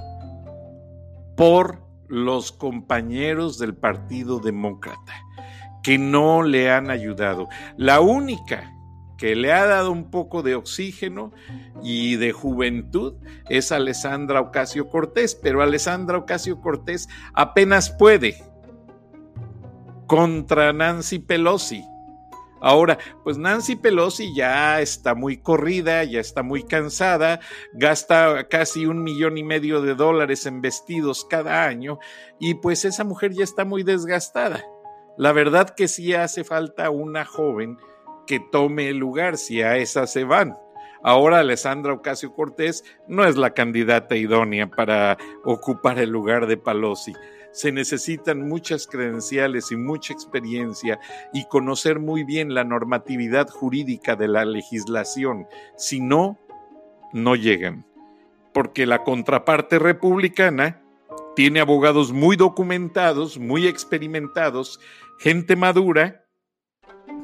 por 1.36 1.86
los 2.08 2.50
compañeros 2.50 3.58
del 3.58 3.74
Partido 3.76 4.40
Demócrata 4.40 5.27
que 5.88 5.96
no 5.96 6.42
le 6.42 6.70
han 6.70 6.90
ayudado. 6.90 7.48
La 7.78 8.02
única 8.02 8.74
que 9.16 9.34
le 9.34 9.54
ha 9.54 9.64
dado 9.64 9.90
un 9.90 10.10
poco 10.10 10.42
de 10.42 10.54
oxígeno 10.54 11.32
y 11.82 12.16
de 12.16 12.32
juventud 12.32 13.14
es 13.48 13.72
Alessandra 13.72 14.42
Ocasio 14.42 14.90
Cortés, 14.90 15.34
pero 15.34 15.62
Alessandra 15.62 16.18
Ocasio 16.18 16.60
Cortés 16.60 17.08
apenas 17.32 17.88
puede 17.88 18.36
contra 20.06 20.74
Nancy 20.74 21.20
Pelosi. 21.20 21.82
Ahora, 22.60 22.98
pues 23.24 23.38
Nancy 23.38 23.74
Pelosi 23.74 24.34
ya 24.36 24.82
está 24.82 25.14
muy 25.14 25.38
corrida, 25.38 26.04
ya 26.04 26.20
está 26.20 26.42
muy 26.42 26.64
cansada, 26.64 27.40
gasta 27.72 28.46
casi 28.48 28.84
un 28.84 29.02
millón 29.02 29.38
y 29.38 29.42
medio 29.42 29.80
de 29.80 29.94
dólares 29.94 30.44
en 30.44 30.60
vestidos 30.60 31.24
cada 31.24 31.64
año 31.64 31.98
y 32.38 32.56
pues 32.56 32.84
esa 32.84 33.04
mujer 33.04 33.32
ya 33.32 33.44
está 33.44 33.64
muy 33.64 33.84
desgastada. 33.84 34.62
La 35.18 35.32
verdad 35.32 35.70
que 35.70 35.88
sí 35.88 36.14
hace 36.14 36.44
falta 36.44 36.88
una 36.88 37.26
joven 37.26 37.76
que 38.26 38.40
tome 38.40 38.88
el 38.88 38.96
lugar 38.96 39.36
si 39.36 39.60
a 39.60 39.76
esa 39.76 40.06
se 40.06 40.24
van. 40.24 40.56
Ahora 41.02 41.40
Alessandra 41.40 41.92
Ocasio 41.92 42.32
Cortés 42.32 42.84
no 43.06 43.24
es 43.24 43.36
la 43.36 43.52
candidata 43.52 44.16
idónea 44.16 44.68
para 44.68 45.18
ocupar 45.44 45.98
el 45.98 46.10
lugar 46.10 46.46
de 46.46 46.56
Pelosi 46.56 47.12
se 47.52 47.72
necesitan 47.72 48.48
muchas 48.48 48.86
credenciales 48.86 49.72
y 49.72 49.76
mucha 49.76 50.12
experiencia 50.12 51.00
y 51.32 51.46
conocer 51.46 51.98
muy 51.98 52.24
bien 52.24 52.54
la 52.54 52.64
normatividad 52.64 53.48
jurídica 53.48 54.16
de 54.16 54.28
la 54.28 54.44
legislación. 54.44 55.46
Si 55.76 56.00
no, 56.00 56.38
no 57.12 57.34
llegan. 57.34 57.84
Porque 58.52 58.86
la 58.86 59.02
contraparte 59.02 59.78
republicana 59.78 60.82
tiene 61.36 61.60
abogados 61.60 62.12
muy 62.12 62.36
documentados, 62.36 63.38
muy 63.38 63.66
experimentados, 63.66 64.80
gente 65.18 65.56
madura, 65.56 66.24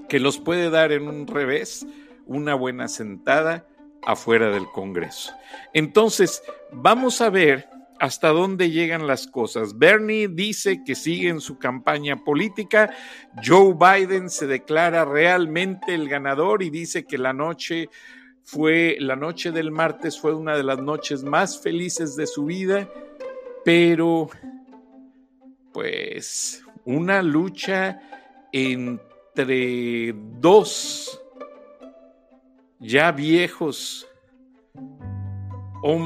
que 0.08 0.20
los 0.20 0.38
puede 0.38 0.70
dar 0.70 0.92
en 0.92 1.08
un 1.08 1.26
revés 1.26 1.86
una 2.26 2.54
buena 2.54 2.88
sentada 2.88 3.66
afuera 4.06 4.50
del 4.50 4.66
Congreso. 4.66 5.32
Entonces, 5.72 6.42
vamos 6.72 7.20
a 7.20 7.30
ver 7.30 7.68
hasta 8.00 8.28
dónde 8.28 8.70
llegan 8.70 9.06
las 9.06 9.26
cosas. 9.26 9.78
Bernie 9.78 10.28
dice 10.28 10.82
que 10.84 10.94
sigue 10.94 11.28
en 11.28 11.40
su 11.40 11.58
campaña 11.58 12.22
política, 12.24 12.92
Joe 13.44 13.74
Biden 13.74 14.28
se 14.30 14.46
declara 14.46 15.04
realmente 15.04 15.94
el 15.94 16.08
ganador 16.08 16.62
y 16.62 16.70
dice 16.70 17.04
que 17.04 17.18
la 17.18 17.32
noche 17.32 17.88
fue 18.42 18.96
la 19.00 19.16
noche 19.16 19.52
del 19.52 19.70
martes 19.70 20.20
fue 20.20 20.34
una 20.34 20.54
de 20.54 20.64
las 20.64 20.78
noches 20.78 21.24
más 21.24 21.62
felices 21.62 22.14
de 22.14 22.26
su 22.26 22.44
vida, 22.44 22.88
pero 23.64 24.28
pues 25.72 26.63
una 26.84 27.22
lucha 27.22 28.00
entre 28.52 30.14
dos 30.40 31.20
ya 32.80 33.12
viejos 33.12 34.06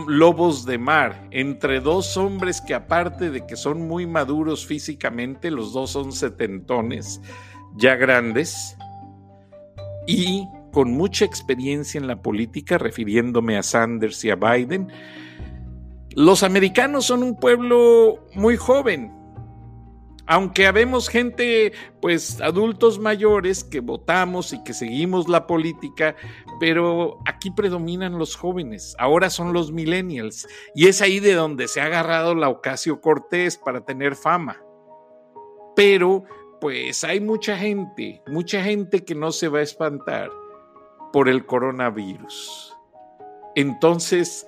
lobos 0.08 0.66
de 0.66 0.76
mar, 0.76 1.28
entre 1.30 1.80
dos 1.80 2.16
hombres 2.16 2.60
que 2.60 2.74
aparte 2.74 3.30
de 3.30 3.46
que 3.46 3.56
son 3.56 3.86
muy 3.86 4.06
maduros 4.06 4.66
físicamente, 4.66 5.50
los 5.52 5.72
dos 5.72 5.90
son 5.90 6.10
setentones, 6.12 7.20
ya 7.76 7.94
grandes, 7.94 8.76
y 10.06 10.48
con 10.72 10.90
mucha 10.90 11.24
experiencia 11.24 11.98
en 11.98 12.08
la 12.08 12.22
política, 12.22 12.76
refiriéndome 12.76 13.56
a 13.56 13.62
Sanders 13.62 14.24
y 14.24 14.30
a 14.30 14.34
Biden, 14.34 14.88
los 16.10 16.42
americanos 16.42 17.04
son 17.06 17.22
un 17.22 17.36
pueblo 17.36 18.26
muy 18.34 18.56
joven, 18.56 19.12
aunque 20.28 20.66
habemos 20.66 21.08
gente, 21.08 21.72
pues 22.02 22.40
adultos 22.42 22.98
mayores 22.98 23.64
que 23.64 23.80
votamos 23.80 24.52
y 24.52 24.62
que 24.62 24.74
seguimos 24.74 25.26
la 25.26 25.46
política, 25.46 26.16
pero 26.60 27.18
aquí 27.24 27.50
predominan 27.50 28.18
los 28.18 28.36
jóvenes, 28.36 28.94
ahora 28.98 29.30
son 29.30 29.54
los 29.54 29.72
millennials, 29.72 30.46
y 30.74 30.86
es 30.86 31.00
ahí 31.00 31.18
de 31.18 31.32
donde 31.32 31.66
se 31.66 31.80
ha 31.80 31.86
agarrado 31.86 32.34
la 32.34 32.50
Ocasio 32.50 33.00
Cortés 33.00 33.56
para 33.56 33.86
tener 33.86 34.16
fama. 34.16 34.62
Pero, 35.74 36.24
pues 36.60 37.04
hay 37.04 37.20
mucha 37.20 37.56
gente, 37.56 38.22
mucha 38.26 38.62
gente 38.62 39.06
que 39.06 39.14
no 39.14 39.32
se 39.32 39.48
va 39.48 39.60
a 39.60 39.62
espantar 39.62 40.30
por 41.10 41.30
el 41.30 41.46
coronavirus. 41.46 42.76
Entonces, 43.54 44.46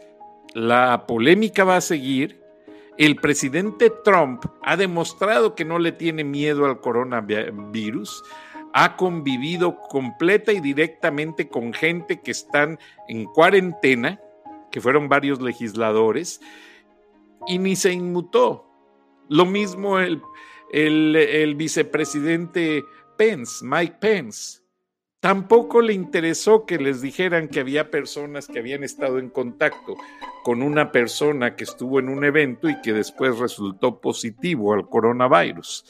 la 0.52 1.06
polémica 1.06 1.64
va 1.64 1.76
a 1.76 1.80
seguir 1.80 2.39
el 3.00 3.16
presidente 3.16 3.90
Trump 4.04 4.44
ha 4.62 4.76
demostrado 4.76 5.54
que 5.54 5.64
no 5.64 5.78
le 5.78 5.90
tiene 5.90 6.22
miedo 6.22 6.66
al 6.66 6.80
coronavirus, 6.80 8.22
ha 8.74 8.94
convivido 8.96 9.78
completa 9.88 10.52
y 10.52 10.60
directamente 10.60 11.48
con 11.48 11.72
gente 11.72 12.20
que 12.20 12.30
están 12.30 12.78
en 13.08 13.24
cuarentena, 13.24 14.20
que 14.70 14.82
fueron 14.82 15.08
varios 15.08 15.40
legisladores, 15.40 16.42
y 17.46 17.58
ni 17.58 17.74
se 17.74 17.90
inmutó. 17.90 18.66
Lo 19.30 19.46
mismo 19.46 19.98
el, 19.98 20.20
el 20.70 21.54
vicepresidente 21.54 22.84
Pence, 23.16 23.64
Mike 23.64 23.96
Pence. 23.98 24.60
Tampoco 25.20 25.82
le 25.82 25.92
interesó 25.92 26.64
que 26.64 26.78
les 26.78 27.02
dijeran 27.02 27.48
que 27.48 27.60
había 27.60 27.90
personas 27.90 28.46
que 28.46 28.58
habían 28.58 28.82
estado 28.82 29.18
en 29.18 29.28
contacto 29.28 29.96
con 30.42 30.62
una 30.62 30.92
persona 30.92 31.56
que 31.56 31.64
estuvo 31.64 31.98
en 31.98 32.08
un 32.08 32.24
evento 32.24 32.70
y 32.70 32.80
que 32.80 32.94
después 32.94 33.38
resultó 33.38 34.00
positivo 34.00 34.72
al 34.72 34.88
coronavirus. 34.88 35.84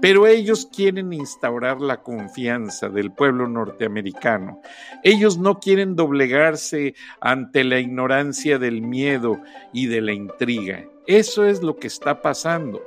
Pero 0.00 0.26
ellos 0.26 0.68
quieren 0.74 1.12
instaurar 1.12 1.80
la 1.80 2.02
confianza 2.02 2.88
del 2.88 3.12
pueblo 3.12 3.46
norteamericano. 3.46 4.60
Ellos 5.04 5.38
no 5.38 5.60
quieren 5.60 5.94
doblegarse 5.94 6.94
ante 7.20 7.62
la 7.62 7.78
ignorancia 7.78 8.58
del 8.58 8.82
miedo 8.82 9.40
y 9.72 9.86
de 9.86 10.00
la 10.00 10.12
intriga. 10.12 10.84
Eso 11.06 11.44
es 11.44 11.62
lo 11.62 11.76
que 11.76 11.86
está 11.86 12.20
pasando. 12.20 12.82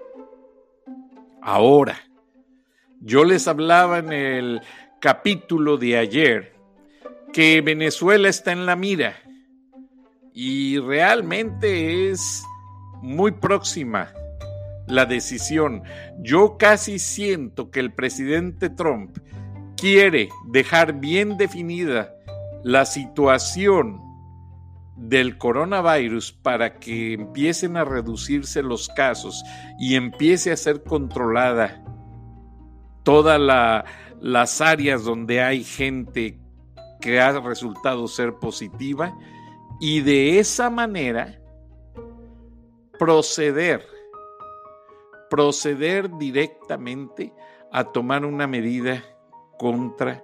Ahora, 1.42 1.96
yo 3.02 3.24
les 3.24 3.48
hablaba 3.48 4.00
en 4.00 4.12
el 4.12 4.62
capítulo 5.06 5.78
de 5.78 6.00
ayer 6.00 6.56
que 7.32 7.62
Venezuela 7.62 8.28
está 8.28 8.54
en 8.54 8.66
la 8.66 8.76
mira 8.76 9.14
y 10.34 10.80
realmente 10.80 12.10
es 12.10 12.44
muy 13.04 13.34
próxima 13.34 14.12
la 14.88 15.06
decisión. 15.06 15.84
Yo 16.24 16.58
casi 16.58 16.98
siento 16.98 17.70
que 17.70 17.82
el 17.82 17.94
presidente 17.94 18.72
Trump 18.72 19.20
quiere 19.78 20.30
dejar 20.48 20.94
bien 20.94 21.38
definida 21.38 22.12
la 22.64 22.84
situación 22.84 24.02
del 24.96 25.38
coronavirus 25.38 26.32
para 26.32 26.80
que 26.80 27.14
empiecen 27.14 27.78
a 27.78 27.86
reducirse 27.86 28.64
los 28.64 28.90
casos 28.90 29.44
y 29.78 29.94
empiece 29.94 30.52
a 30.52 30.58
ser 30.58 30.82
controlada 30.82 31.84
toda 33.04 33.38
la 33.38 33.86
las 34.22 34.62
áreas 34.62 35.04
donde 35.04 35.42
hay 35.42 35.64
gente 35.64 36.40
que 37.02 37.20
ha 37.20 37.40
resultado 37.40 38.08
ser 38.08 38.34
positiva 38.36 39.16
y 39.80 40.02
de 40.02 40.40
esa 40.40 40.70
manera 40.70 41.40
proceder, 42.98 43.86
proceder 45.30 46.10
directamente 46.18 47.34
a 47.72 47.84
tomar 47.84 48.26
una 48.26 48.48
medida 48.48 49.04
contra 49.58 50.24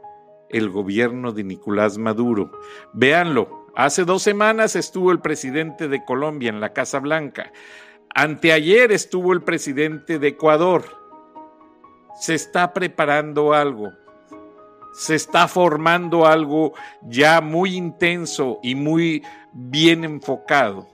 el 0.50 0.70
gobierno 0.70 1.32
de 1.32 1.44
Nicolás 1.44 1.98
Maduro. 1.98 2.52
Véanlo, 2.94 3.68
hace 3.76 4.06
dos 4.06 4.24
semanas 4.24 4.76
estuvo 4.76 5.12
el 5.12 5.20
presidente 5.20 5.88
de 5.88 6.04
Colombia 6.04 6.50
en 6.50 6.60
la 6.60 6.74
Casa 6.74 7.00
Blanca, 7.00 7.52
anteayer 8.14 8.92
estuvo 8.92 9.34
el 9.34 9.44
presidente 9.44 10.20
de 10.20 10.30
Ecuador, 10.30 11.01
se 12.22 12.36
está 12.36 12.72
preparando 12.72 13.52
algo, 13.52 13.94
se 14.94 15.16
está 15.16 15.48
formando 15.48 16.28
algo 16.28 16.74
ya 17.02 17.42
muy 17.42 17.76
intenso 17.76 18.60
y 18.62 18.76
muy 18.76 19.24
bien 19.54 20.04
enfocado, 20.04 20.88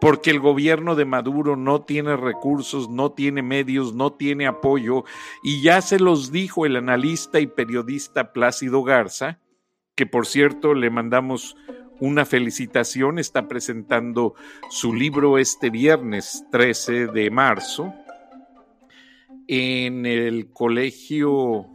porque 0.00 0.30
el 0.30 0.38
gobierno 0.38 0.94
de 0.94 1.06
Maduro 1.06 1.56
no 1.56 1.82
tiene 1.82 2.16
recursos, 2.16 2.88
no 2.88 3.10
tiene 3.10 3.42
medios, 3.42 3.94
no 3.94 4.12
tiene 4.12 4.46
apoyo, 4.46 5.02
y 5.42 5.60
ya 5.60 5.80
se 5.80 5.98
los 5.98 6.30
dijo 6.30 6.66
el 6.66 6.76
analista 6.76 7.40
y 7.40 7.48
periodista 7.48 8.32
Plácido 8.32 8.84
Garza, 8.84 9.40
que 9.96 10.06
por 10.06 10.24
cierto 10.24 10.72
le 10.72 10.88
mandamos 10.88 11.56
una 11.98 12.24
felicitación, 12.24 13.18
está 13.18 13.48
presentando 13.48 14.36
su 14.70 14.94
libro 14.94 15.36
este 15.36 15.68
viernes 15.68 16.44
13 16.52 17.08
de 17.08 17.28
marzo 17.28 17.92
en 19.48 20.06
el 20.06 20.50
colegio 20.52 21.66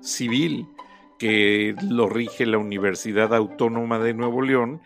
civil 0.00 0.66
que 1.18 1.74
lo 1.88 2.08
rige 2.08 2.46
la 2.46 2.58
Universidad 2.58 3.34
Autónoma 3.34 3.98
de 3.98 4.14
Nuevo 4.14 4.42
León 4.42 4.80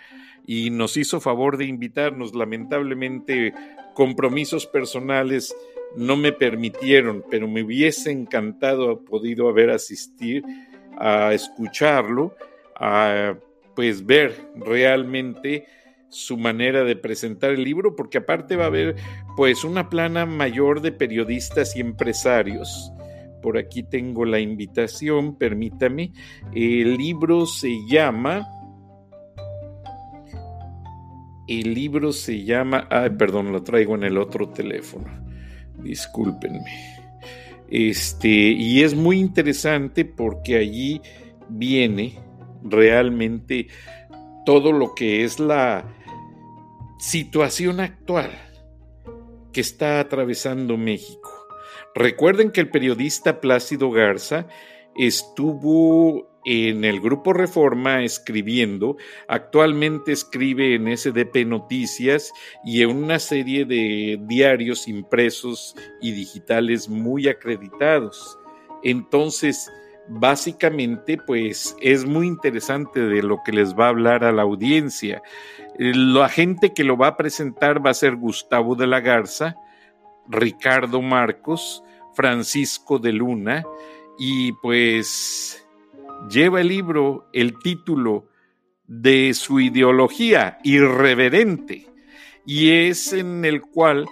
y 0.47 0.71
nos 0.71 0.97
hizo 0.97 1.21
favor 1.21 1.57
de 1.57 1.67
invitarnos. 1.67 2.35
Lamentablemente, 2.35 3.55
compromisos 3.95 4.67
personales 4.67 5.55
no 5.97 6.17
me 6.17 6.33
permitieron, 6.33 7.25
pero 7.31 7.47
me 7.47 7.63
hubiese 7.63 8.11
encantado 8.11 9.05
podido 9.05 9.49
haber 9.49 9.71
asistido 9.71 10.47
a 10.99 11.33
escucharlo. 11.33 12.35
a 12.77 13.37
pues 13.75 14.05
ver 14.05 14.35
realmente 14.57 15.67
su 16.13 16.37
manera 16.37 16.85
de 16.85 16.95
presentar 16.95 17.51
el 17.51 17.65
libro, 17.65 17.97
porque 17.97 18.19
aparte 18.19 18.55
va 18.55 18.65
a 18.65 18.69
haber 18.69 18.97
pues 19.35 19.65
una 19.65 19.89
plana 19.89 20.27
mayor 20.27 20.83
de 20.83 20.93
periodistas 20.93 21.75
y 21.75 21.81
empresarios. 21.81 22.93
Por 23.41 23.59
aquí 23.59 23.83
tengo 23.83 24.25
la 24.25 24.39
invitación, 24.39 25.37
permítame. 25.37 26.13
El 26.55 26.97
libro 26.97 27.47
se 27.47 27.71
llama... 27.89 28.47
El 31.49 31.75
libro 31.75 32.13
se 32.13 32.45
llama... 32.45 32.87
Ay, 32.91 33.11
perdón, 33.11 33.51
lo 33.51 33.63
traigo 33.63 33.95
en 33.97 34.05
el 34.05 34.19
otro 34.19 34.51
teléfono. 34.51 35.07
Discúlpenme. 35.83 37.01
Este, 37.69 38.29
y 38.29 38.83
es 38.83 38.95
muy 38.95 39.19
interesante 39.19 40.05
porque 40.05 40.57
allí 40.57 41.01
viene 41.49 42.19
realmente 42.63 43.69
todo 44.45 44.73
lo 44.73 44.95
que 44.95 45.25
es 45.25 45.41
la 45.41 45.85
situación 47.03 47.81
actual 47.81 48.31
que 49.53 49.61
está 49.61 49.99
atravesando 49.99 50.77
México. 50.77 51.49
Recuerden 51.97 52.53
que 52.53 52.61
el 52.61 52.71
periodista 52.71 53.41
Plácido 53.41 53.91
Garza 53.91 54.47
estuvo 54.95 56.31
en 56.45 56.85
el 56.85 57.01
grupo 57.01 57.33
Reforma 57.33 58.05
escribiendo, 58.05 58.99
actualmente 59.27 60.13
escribe 60.13 60.77
en 60.77 60.97
SDP 60.97 61.45
Noticias 61.45 62.33
y 62.65 62.83
en 62.83 62.91
una 62.91 63.19
serie 63.19 63.65
de 63.65 64.21
diarios 64.23 64.87
impresos 64.87 65.75
y 66.01 66.13
digitales 66.13 66.89
muy 66.89 67.27
acreditados. 67.27 68.39
Entonces, 68.85 69.73
básicamente, 70.15 71.19
pues 71.19 71.77
es 71.81 72.05
muy 72.05 72.27
interesante 72.27 73.01
de 73.01 73.23
lo 73.23 73.43
que 73.45 73.53
les 73.53 73.75
va 73.75 73.87
a 73.87 73.91
hablar 73.91 74.25
a 74.25 74.33
la 74.33 74.43
audiencia. 74.43 75.23
La 75.79 76.29
gente 76.29 76.73
que 76.75 76.85
lo 76.85 76.97
va 76.97 77.09
a 77.09 77.17
presentar 77.17 77.85
va 77.85 77.91
a 77.91 77.95
ser 77.95 78.17
Gustavo 78.17 78.75
de 78.75 78.87
la 78.87 79.01
Garza, 79.01 79.57
Ricardo 80.29 81.03
Marcos, 81.03 81.83
Francisco 82.15 82.99
de 82.99 83.13
Luna 83.13 83.65
y 84.19 84.53
pues 84.53 85.67
lleva 86.31 86.61
el 86.61 86.69
libro 86.69 87.29
el 87.33 87.59
título 87.59 88.29
de 88.87 89.33
su 89.35 89.61
ideología 89.61 90.59
irreverente 90.63 91.87
y 92.45 92.71
es 92.71 93.13
en 93.13 93.45
el 93.45 93.63
cual 93.63 94.07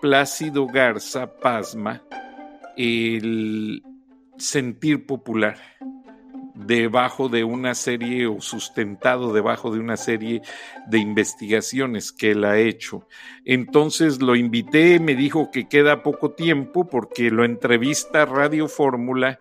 Plácido 0.00 0.66
Garza 0.66 1.36
pasma 1.38 2.02
el 2.76 3.82
sentir 4.40 5.06
popular 5.06 5.56
debajo 6.66 7.28
de 7.28 7.44
una 7.44 7.74
serie 7.74 8.26
o 8.26 8.40
sustentado 8.40 9.32
debajo 9.32 9.72
de 9.72 9.80
una 9.80 9.96
serie 9.96 10.42
de 10.88 10.98
investigaciones 10.98 12.12
que 12.12 12.32
él 12.32 12.44
ha 12.44 12.58
hecho. 12.58 13.06
Entonces 13.44 14.20
lo 14.20 14.36
invité, 14.36 15.00
me 15.00 15.14
dijo 15.14 15.50
que 15.50 15.68
queda 15.68 16.02
poco 16.02 16.32
tiempo 16.32 16.88
porque 16.88 17.30
lo 17.30 17.44
entrevista 17.44 18.26
Radio 18.26 18.68
Fórmula 18.68 19.40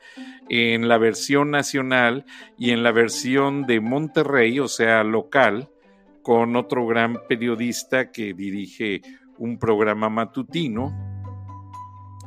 en 0.49 0.87
la 0.87 0.97
versión 0.97 1.51
nacional 1.51 2.25
y 2.57 2.71
en 2.71 2.83
la 2.83 2.91
versión 2.91 3.65
de 3.65 3.79
Monterrey, 3.81 4.59
o 4.59 4.67
sea, 4.67 5.03
local, 5.03 5.69
con 6.23 6.55
otro 6.55 6.87
gran 6.87 7.17
periodista 7.27 8.11
que 8.11 8.33
dirige 8.33 9.01
un 9.37 9.59
programa 9.59 10.09
matutino. 10.09 10.93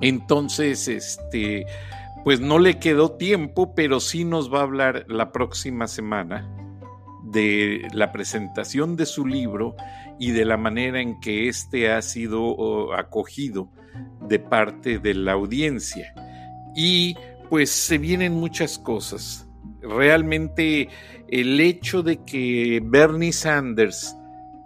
Entonces, 0.01 0.89
este 0.89 1.67
pues 2.25 2.41
no 2.41 2.59
le 2.59 2.79
quedó 2.79 3.13
tiempo, 3.13 3.75
pero 3.75 4.01
sí 4.01 4.25
nos 4.25 4.53
va 4.53 4.61
a 4.61 4.63
hablar 4.63 5.05
la 5.09 5.33
próxima 5.33 5.87
semana 5.87 6.49
de 7.25 7.89
la 7.93 8.13
presentación 8.13 8.97
de 8.97 9.07
su 9.07 9.27
libro 9.27 9.75
y 10.19 10.31
de 10.31 10.45
la 10.45 10.57
manera 10.57 11.01
en 11.01 11.19
que 11.21 11.49
éste 11.49 11.91
ha 11.91 12.03
sido 12.03 12.95
acogido 12.95 13.71
de 14.29 14.39
parte 14.39 14.99
de 14.99 15.15
la 15.15 15.33
audiencia. 15.33 16.15
Y 16.77 17.17
pues 17.51 17.71
se 17.71 17.99
vienen 17.99 18.35
muchas 18.35 18.79
cosas. 18.79 19.49
Realmente 19.81 20.89
el 21.29 21.61
hecho 21.61 22.03
de 22.03 22.23
que 22.25 22.81
Bernie 22.85 23.33
Sanders 23.33 24.17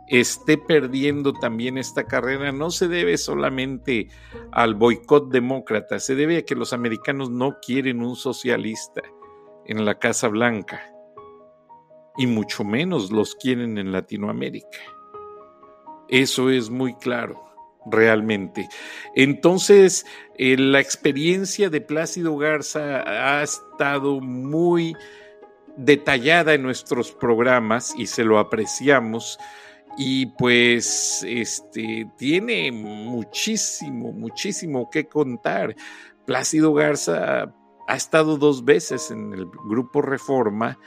esté 0.08 0.56
perdiendo 0.58 1.32
también 1.32 1.78
esta 1.78 2.04
carrera 2.04 2.52
no 2.52 2.70
se 2.70 2.88
debe 2.88 3.18
solamente 3.18 4.08
al 4.52 4.74
boicot 4.74 5.30
demócrata, 5.30 5.98
se 5.98 6.14
debe 6.14 6.38
a 6.38 6.42
que 6.44 6.54
los 6.54 6.72
americanos 6.72 7.30
no 7.30 7.58
quieren 7.60 8.02
un 8.02 8.16
socialista 8.16 9.02
en 9.66 9.84
la 9.84 9.98
Casa 9.98 10.28
Blanca 10.28 10.80
y 12.16 12.26
mucho 12.26 12.64
menos 12.64 13.10
los 13.10 13.34
quieren 13.34 13.78
en 13.78 13.92
Latinoamérica. 13.92 14.78
Eso 16.08 16.50
es 16.50 16.70
muy 16.70 16.94
claro, 16.94 17.42
realmente. 17.86 18.68
Entonces, 19.14 20.06
eh, 20.38 20.56
la 20.56 20.80
experiencia 20.80 21.68
de 21.68 21.80
Plácido 21.80 22.36
Garza 22.36 23.02
ha 23.38 23.42
estado 23.42 24.20
muy 24.20 24.94
detallada 25.76 26.54
en 26.54 26.62
nuestros 26.62 27.12
programas 27.12 27.94
y 27.98 28.06
se 28.06 28.24
lo 28.24 28.38
apreciamos 28.38 29.38
y 29.96 30.26
pues 30.26 31.24
este 31.26 32.10
tiene 32.18 32.70
muchísimo, 32.72 34.12
muchísimo 34.12 34.90
que 34.90 35.06
contar. 35.06 35.74
Plácido 36.26 36.74
Garza 36.74 37.54
ha 37.88 37.96
estado 37.96 38.36
dos 38.36 38.64
veces 38.64 39.10
en 39.10 39.32
el 39.32 39.46
grupo 39.46 40.02
Reforma, 40.02 40.78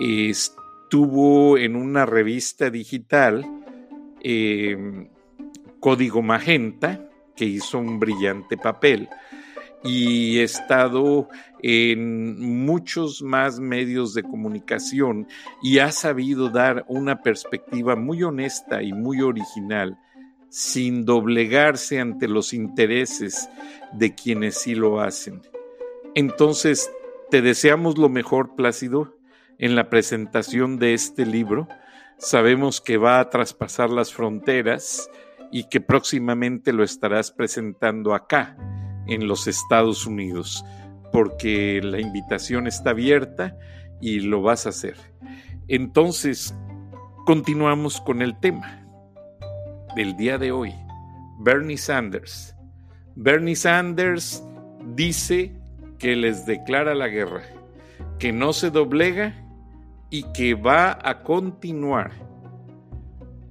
estuvo 0.00 1.58
en 1.58 1.76
una 1.76 2.06
revista 2.06 2.70
digital, 2.70 3.44
em, 4.20 5.08
Código 5.78 6.22
Magenta, 6.22 7.08
que 7.36 7.44
hizo 7.44 7.78
un 7.78 7.98
brillante 7.98 8.56
papel 8.56 9.08
y 9.82 10.40
estado 10.40 11.28
en 11.62 12.64
muchos 12.64 13.22
más 13.22 13.60
medios 13.60 14.14
de 14.14 14.22
comunicación 14.22 15.26
y 15.62 15.78
ha 15.78 15.92
sabido 15.92 16.50
dar 16.50 16.84
una 16.88 17.22
perspectiva 17.22 17.96
muy 17.96 18.22
honesta 18.22 18.82
y 18.82 18.92
muy 18.92 19.20
original 19.20 19.98
sin 20.48 21.04
doblegarse 21.04 22.00
ante 22.00 22.28
los 22.28 22.52
intereses 22.52 23.48
de 23.92 24.14
quienes 24.14 24.56
sí 24.56 24.74
lo 24.74 25.00
hacen. 25.00 25.40
Entonces, 26.14 26.90
te 27.30 27.40
deseamos 27.40 27.98
lo 27.98 28.08
mejor, 28.08 28.56
Plácido, 28.56 29.16
en 29.58 29.76
la 29.76 29.88
presentación 29.88 30.78
de 30.78 30.94
este 30.94 31.24
libro. 31.24 31.68
Sabemos 32.18 32.80
que 32.80 32.96
va 32.96 33.20
a 33.20 33.30
traspasar 33.30 33.90
las 33.90 34.12
fronteras 34.12 35.08
y 35.52 35.68
que 35.68 35.80
próximamente 35.80 36.72
lo 36.72 36.82
estarás 36.82 37.30
presentando 37.30 38.14
acá 38.14 38.56
en 39.10 39.28
los 39.28 39.46
Estados 39.46 40.06
Unidos, 40.06 40.64
porque 41.12 41.80
la 41.82 42.00
invitación 42.00 42.66
está 42.66 42.90
abierta 42.90 43.56
y 44.00 44.20
lo 44.20 44.40
vas 44.40 44.66
a 44.66 44.70
hacer. 44.70 44.96
Entonces, 45.68 46.54
continuamos 47.26 48.00
con 48.00 48.22
el 48.22 48.38
tema 48.40 48.86
del 49.94 50.16
día 50.16 50.38
de 50.38 50.52
hoy. 50.52 50.74
Bernie 51.40 51.76
Sanders. 51.76 52.56
Bernie 53.14 53.56
Sanders 53.56 54.42
dice 54.94 55.52
que 55.98 56.16
les 56.16 56.46
declara 56.46 56.94
la 56.94 57.08
guerra, 57.08 57.42
que 58.18 58.32
no 58.32 58.52
se 58.52 58.70
doblega 58.70 59.34
y 60.10 60.22
que 60.32 60.54
va 60.54 60.98
a 61.02 61.22
continuar 61.22 62.12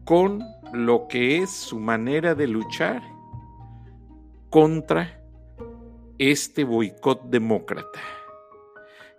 con 0.05 0.43
lo 0.73 1.07
que 1.07 1.37
es 1.37 1.51
su 1.51 1.79
manera 1.79 2.35
de 2.35 2.47
luchar 2.47 3.01
contra 4.49 5.18
este 6.19 6.65
boicot 6.65 7.23
demócrata. 7.23 7.99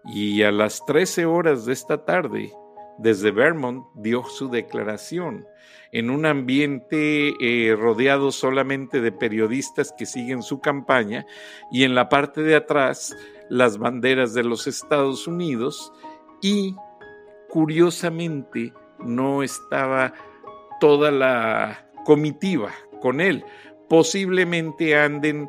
Y 0.04 0.42
a 0.42 0.52
las 0.52 0.84
13 0.86 1.26
horas 1.26 1.64
de 1.66 1.72
esta 1.72 2.04
tarde, 2.04 2.52
desde 2.98 3.30
Vermont, 3.30 3.86
dio 3.94 4.24
su 4.24 4.50
declaración 4.50 5.46
en 5.92 6.10
un 6.10 6.26
ambiente 6.26 7.34
eh, 7.40 7.74
rodeado 7.74 8.30
solamente 8.30 9.00
de 9.00 9.12
periodistas 9.12 9.92
que 9.96 10.06
siguen 10.06 10.42
su 10.42 10.60
campaña 10.60 11.26
y 11.72 11.84
en 11.84 11.94
la 11.94 12.08
parte 12.08 12.42
de 12.42 12.54
atrás 12.54 13.16
las 13.48 13.78
banderas 13.78 14.32
de 14.34 14.44
los 14.44 14.66
Estados 14.66 15.26
Unidos 15.26 15.92
y 16.40 16.76
curiosamente 17.48 18.72
no 19.00 19.42
estaba 19.42 20.14
toda 20.78 21.10
la 21.10 21.90
comitiva 22.04 22.70
con 23.00 23.20
él. 23.20 23.44
Posiblemente 23.88 24.96
anden 24.96 25.48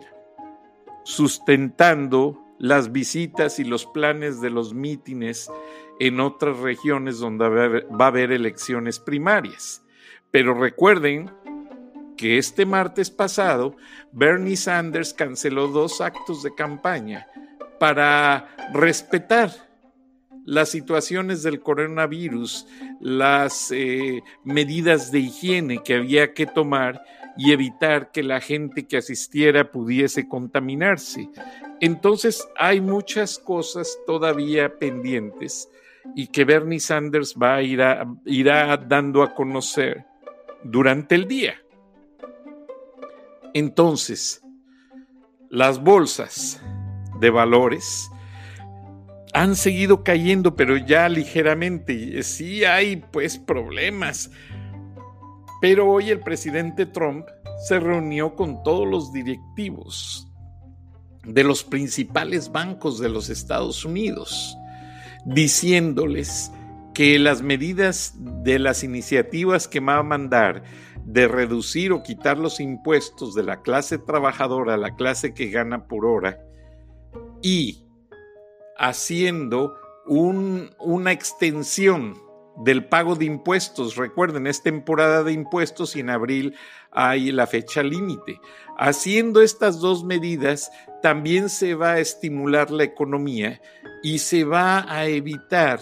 sustentando 1.04 2.44
las 2.60 2.92
visitas 2.92 3.60
y 3.60 3.64
los 3.64 3.86
planes 3.86 4.40
de 4.42 4.50
los 4.50 4.74
mítines 4.74 5.50
en 6.00 6.20
otras 6.20 6.60
regiones 6.60 7.20
donde 7.20 7.48
va 7.48 8.06
a 8.06 8.08
haber 8.08 8.32
elecciones 8.32 9.00
primarias. 9.00 9.84
Pero 10.32 10.54
recuerden 10.54 11.32
que 12.18 12.38
este 12.38 12.66
martes 12.66 13.10
pasado 13.10 13.76
Bernie 14.12 14.56
Sanders 14.56 15.14
canceló 15.14 15.68
dos 15.68 16.02
actos 16.02 16.44
de 16.44 16.54
campaña 16.54 17.28
para 17.80 18.56
respetar 18.74 19.52
las 20.46 20.70
situaciones 20.70 21.44
del 21.44 21.62
coronavirus, 21.62 22.68
las 23.00 23.72
eh, 23.72 24.22
medidas 24.44 25.12
de 25.12 25.20
higiene 25.20 25.82
que 25.84 25.96
había 25.96 26.34
que 26.34 26.46
tomar 26.46 27.04
y 27.43 27.51
evitar 27.51 28.12
que 28.12 28.21
la 28.21 28.39
gente 28.39 28.86
que 28.86 28.97
asistiera 28.97 29.71
pudiese 29.71 30.27
contaminarse. 30.27 31.27
Entonces 31.80 32.47
hay 32.56 32.82
muchas 32.82 33.39
cosas 33.39 33.97
todavía 34.06 34.77
pendientes 34.77 35.67
y 36.15 36.27
que 36.27 36.45
Bernie 36.45 36.80
Sanders 36.80 37.34
va 37.41 37.56
a 37.56 37.63
ir 37.63 37.82
irá 38.25 38.77
dando 38.77 39.23
a 39.23 39.34
conocer 39.34 40.06
durante 40.63 41.15
el 41.15 41.27
día. 41.27 41.56
Entonces, 43.56 44.43
las 45.49 45.82
bolsas 45.82 46.62
de 47.19 47.32
valores 47.32 48.08
han 49.34 49.56
seguido 49.56 50.04
cayendo, 50.04 50.56
pero 50.56 50.77
ya 50.77 51.10
ligeramente. 51.10 52.21
Sí 52.21 52.65
hay 52.65 52.97
pues 52.97 53.39
problemas. 53.39 54.30
Pero 55.62 55.88
hoy 55.89 56.10
el 56.10 56.19
presidente 56.19 56.88
Trump 56.88 57.28
se 57.67 57.80
reunió 57.80 58.36
con 58.36 58.63
todos 58.63 58.88
los 58.88 59.13
directivos 59.13 60.28
de 61.24 61.43
los 61.43 61.63
principales 61.63 62.52
bancos 62.52 63.00
de 63.00 63.10
los 63.10 63.30
Estados 63.30 63.86
Unidos, 63.86 64.58
diciéndoles 65.24 66.52
que 66.95 67.19
las 67.19 67.43
medidas 67.43 68.15
de 68.17 68.58
las 68.58 68.84
iniciativas 68.84 69.67
que 69.67 69.80
va 69.80 69.97
a 69.97 70.04
mandar 70.04 70.63
de 71.06 71.28
reducir 71.28 71.91
o 71.91 72.02
quitar 72.04 72.39
los 72.39 72.60
impuestos 72.60 73.36
de 73.36 73.43
la 73.43 73.62
clase 73.62 74.00
trabajadora 74.00 74.74
a 74.74 74.78
la 74.78 74.95
clase 74.95 75.34
que 75.36 75.50
gana 75.50 75.88
por 75.88 76.06
hora 76.06 76.39
y 77.41 77.86
haciendo 78.78 79.76
una 80.06 81.12
extensión 81.12 82.15
del 82.63 82.86
pago 82.86 83.15
de 83.15 83.26
impuestos. 83.26 83.95
Recuerden, 83.95 84.47
es 84.47 84.62
temporada 84.62 85.24
de 85.24 85.34
impuestos 85.34 85.95
y 85.95 86.02
en 86.02 86.10
abril 86.10 86.56
hay 86.91 87.32
la 87.32 87.47
fecha 87.47 87.84
límite. 87.84 88.39
Haciendo 88.78 89.41
estas 89.41 89.80
dos 89.80 90.04
medidas, 90.04 90.71
también 91.02 91.50
se 91.50 91.76
va 91.76 91.93
a 91.93 92.00
estimular 92.00 92.71
la 92.71 92.84
economía 92.84 93.62
y 94.04 94.19
se 94.19 94.43
va 94.43 94.86
a 94.91 95.06
evitar 95.08 95.80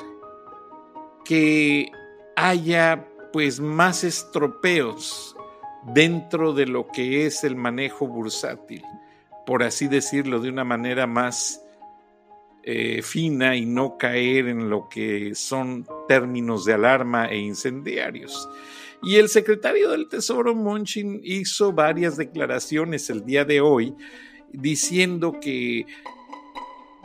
que 1.25 1.91
haya 2.35 3.05
pues 3.31 3.59
más 3.59 4.03
estropeos 4.03 5.35
dentro 5.93 6.53
de 6.53 6.65
lo 6.65 6.87
que 6.87 7.25
es 7.25 7.43
el 7.43 7.55
manejo 7.55 8.07
bursátil, 8.07 8.83
por 9.45 9.63
así 9.63 9.87
decirlo 9.87 10.39
de 10.39 10.49
una 10.49 10.63
manera 10.63 11.07
más 11.07 11.63
eh, 12.63 13.01
fina 13.01 13.55
y 13.55 13.65
no 13.65 13.97
caer 13.97 14.47
en 14.47 14.69
lo 14.69 14.87
que 14.89 15.33
son 15.35 15.87
términos 16.07 16.65
de 16.65 16.73
alarma 16.73 17.27
e 17.27 17.37
incendiarios. 17.37 18.49
Y 19.01 19.15
el 19.15 19.29
secretario 19.29 19.91
del 19.91 20.09
Tesoro, 20.09 20.53
Monchin, 20.53 21.21
hizo 21.23 21.71
varias 21.71 22.17
declaraciones 22.17 23.09
el 23.09 23.25
día 23.25 23.45
de 23.45 23.61
hoy 23.61 23.95
diciendo 24.51 25.37
que 25.39 25.85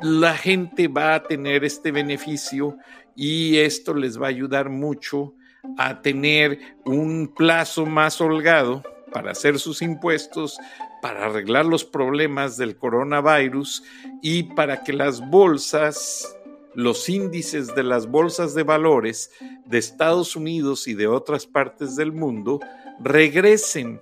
la 0.03 0.37
gente 0.37 0.89
va 0.89 1.15
a 1.15 1.23
tener 1.23 1.65
este 1.65 1.93
beneficio 1.93 2.77
y 3.15 3.59
esto 3.59 3.95
les 3.95 4.21
va 4.21 4.27
a 4.27 4.31
ayudar 4.31 4.71
mucho 4.71 5.35
a 5.79 6.03
tener 6.03 6.59
un 6.85 7.33
plazo 7.35 7.87
más 7.87 8.21
holgado 8.21 8.83
para 9.13 9.31
hacer 9.31 9.59
sus 9.59 9.81
impuestos, 9.81 10.59
para 11.05 11.27
arreglar 11.27 11.67
los 11.67 11.85
problemas 11.85 12.57
del 12.57 12.79
coronavirus 12.79 13.85
y 14.23 14.45
para 14.45 14.83
que 14.83 14.95
las 14.95 15.21
bolsas, 15.29 16.35
los 16.73 17.11
índices 17.11 17.75
de 17.75 17.83
las 17.83 18.07
bolsas 18.07 18.55
de 18.55 18.63
valores 18.63 19.31
de 19.67 19.77
Estados 19.77 20.35
Unidos 20.35 20.89
y 20.89 20.95
de 20.95 21.07
otras 21.07 21.47
partes 21.47 21.95
del 21.95 22.13
mundo 22.13 22.59
regresen 23.01 24.01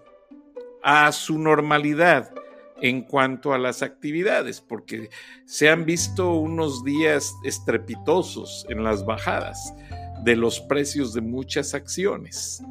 a 0.84 1.10
su 1.10 1.40
normalidad 1.40 2.32
en 2.80 3.02
cuanto 3.02 3.52
a 3.52 3.58
las 3.58 3.82
actividades, 3.82 4.60
porque 4.60 5.10
se 5.44 5.68
han 5.70 5.84
visto 5.84 6.34
unos 6.34 6.84
días 6.84 7.34
estrepitosos 7.42 8.64
en 8.68 8.84
las 8.84 9.04
bajadas 9.04 9.74
de 10.22 10.36
los 10.36 10.60
precios 10.60 11.12
de 11.14 11.20
muchas 11.20 11.74
acciones. 11.74 12.62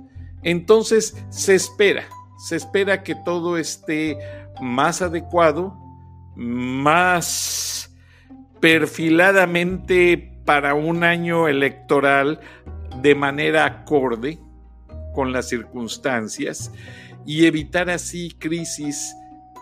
Entonces 0.42 1.18
se 1.32 1.54
espera, 1.54 2.08
se 2.42 2.56
espera 2.56 3.04
que 3.04 3.14
todo 3.14 3.58
esté 3.58 4.18
más 4.62 5.02
adecuado, 5.02 5.78
más 6.36 7.96
perfiladamente 8.60 10.40
para 10.46 10.74
un 10.74 11.04
año 11.04 11.48
electoral 11.48 12.40
de 13.02 13.16
manera 13.16 13.66
acorde 13.66 14.40
con 15.14 15.32
las 15.32 15.50
circunstancias 15.50 16.72
y 17.26 17.46
evitar 17.46 17.90
así 17.90 18.32
crisis 18.40 19.14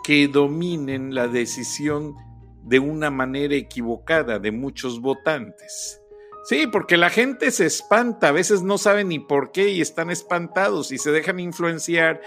que 0.04 0.28
dominen 0.28 1.14
la 1.14 1.28
decisión 1.28 2.16
de 2.64 2.80
una 2.80 3.10
manera 3.10 3.56
equivocada 3.56 4.40
de 4.40 4.52
muchos 4.52 5.02
votantes. 5.02 6.02
Sí, 6.46 6.66
porque 6.66 6.98
la 6.98 7.10
gente 7.10 7.52
se 7.52 7.66
espanta, 7.66 8.30
a 8.30 8.32
veces 8.32 8.64
no 8.64 8.78
sabe 8.78 9.04
ni 9.04 9.20
por 9.20 9.52
qué 9.52 9.70
y 9.70 9.82
están 9.82 10.10
espantados 10.10 10.92
y 10.92 10.98
se 10.98 11.12
dejan 11.12 11.40
influenciar 11.40 12.22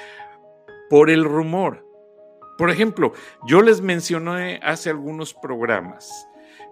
por 0.93 1.09
el 1.09 1.25
rumor. 1.25 1.87
Por 2.59 2.69
ejemplo, 2.69 3.15
yo 3.47 3.63
les 3.63 3.81
mencioné 3.81 4.61
hace 4.63 4.91
algunos 4.91 5.33
programas 5.33 6.29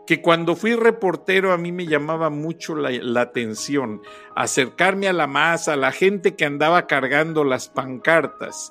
que 0.06 0.20
cuando 0.20 0.56
fui 0.56 0.74
reportero 0.74 1.54
a 1.54 1.56
mí 1.56 1.72
me 1.72 1.86
llamaba 1.86 2.28
mucho 2.28 2.74
la, 2.74 3.18
atención 3.18 4.02
acercarme 4.36 5.08
a 5.08 5.14
la 5.14 5.26
masa, 5.26 5.72
a 5.72 5.76
la 5.76 5.90
gente 5.90 6.36
que 6.36 6.44
andaba 6.44 6.86
cargando 6.86 7.44
las 7.44 7.70
pancartas 7.70 8.70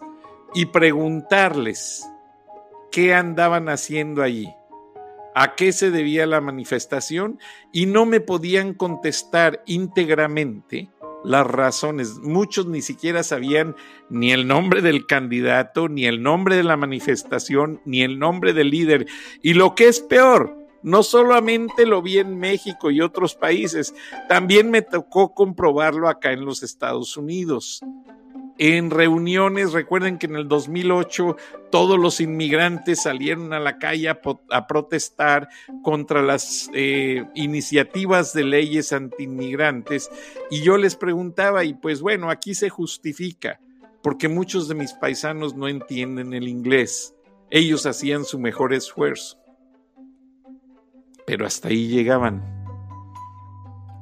y 0.53 0.67
preguntarles 0.67 2.07
qué 2.91 3.15
andaban 3.15 3.69
haciendo 3.69 4.21
allí, 4.21 4.53
a 5.33 5.55
qué 5.55 5.71
se 5.71 5.89
debía 5.89 6.27
la 6.27 6.41
manifestación 6.41 7.39
y 7.71 7.87
no 7.87 8.05
me 8.05 8.19
podían 8.19 8.75
contestar 8.75 9.63
íntegramente 9.65 10.91
las 11.23 11.45
razones. 11.45 12.19
Muchos 12.19 12.65
ni 12.67 12.81
siquiera 12.81 13.23
sabían 13.23 13.75
ni 14.09 14.31
el 14.31 14.47
nombre 14.47 14.81
del 14.81 15.05
candidato, 15.05 15.89
ni 15.89 16.05
el 16.05 16.21
nombre 16.21 16.55
de 16.55 16.63
la 16.63 16.77
manifestación, 16.77 17.81
ni 17.85 18.01
el 18.01 18.19
nombre 18.19 18.53
del 18.53 18.69
líder. 18.69 19.07
Y 19.41 19.53
lo 19.53 19.75
que 19.75 19.87
es 19.87 19.99
peor, 19.99 20.55
no 20.81 21.03
solamente 21.03 21.85
lo 21.85 22.01
vi 22.01 22.19
en 22.19 22.37
México 22.37 22.91
y 22.91 23.01
otros 23.01 23.35
países, 23.35 23.93
también 24.27 24.71
me 24.71 24.81
tocó 24.81 25.33
comprobarlo 25.33 26.07
acá 26.07 26.31
en 26.31 26.45
los 26.45 26.63
Estados 26.63 27.17
Unidos 27.17 27.81
en 28.59 28.91
reuniones. 28.91 29.71
Recuerden 29.71 30.19
que 30.19 30.27
en 30.27 30.35
el 30.35 30.47
2008 30.47 31.37
todos 31.71 31.97
los 31.97 32.21
inmigrantes 32.21 33.01
salieron 33.01 33.53
a 33.53 33.59
la 33.59 33.79
calle 33.79 34.09
a, 34.09 34.67
protestar 34.67 35.49
contra 35.81 36.21
las 36.21 36.69
eh, 36.73 37.25
iniciativas 37.33 38.33
de 38.33 38.43
leyes 38.43 38.93
antiinmigrantes. 38.93 40.11
Y 40.51 40.61
yo 40.61 40.77
les 40.77 40.95
preguntaba, 40.95 41.63
y 41.63 41.73
pues 41.73 42.01
bueno, 42.01 42.29
aquí 42.29 42.53
se 42.53 42.69
justifica, 42.69 43.59
porque 44.03 44.27
muchos 44.27 44.67
de 44.67 44.75
mis 44.75 44.93
paisanos 44.93 45.55
no 45.55 45.67
entienden 45.67 46.33
el 46.33 46.47
inglés. 46.47 47.15
Ellos 47.49 47.85
hacían 47.85 48.25
su 48.25 48.37
mejor 48.39 48.73
esfuerzo. 48.73 49.39
Pero 51.25 51.45
hasta 51.45 51.69
ahí 51.69 51.87
llegaban. 51.87 52.59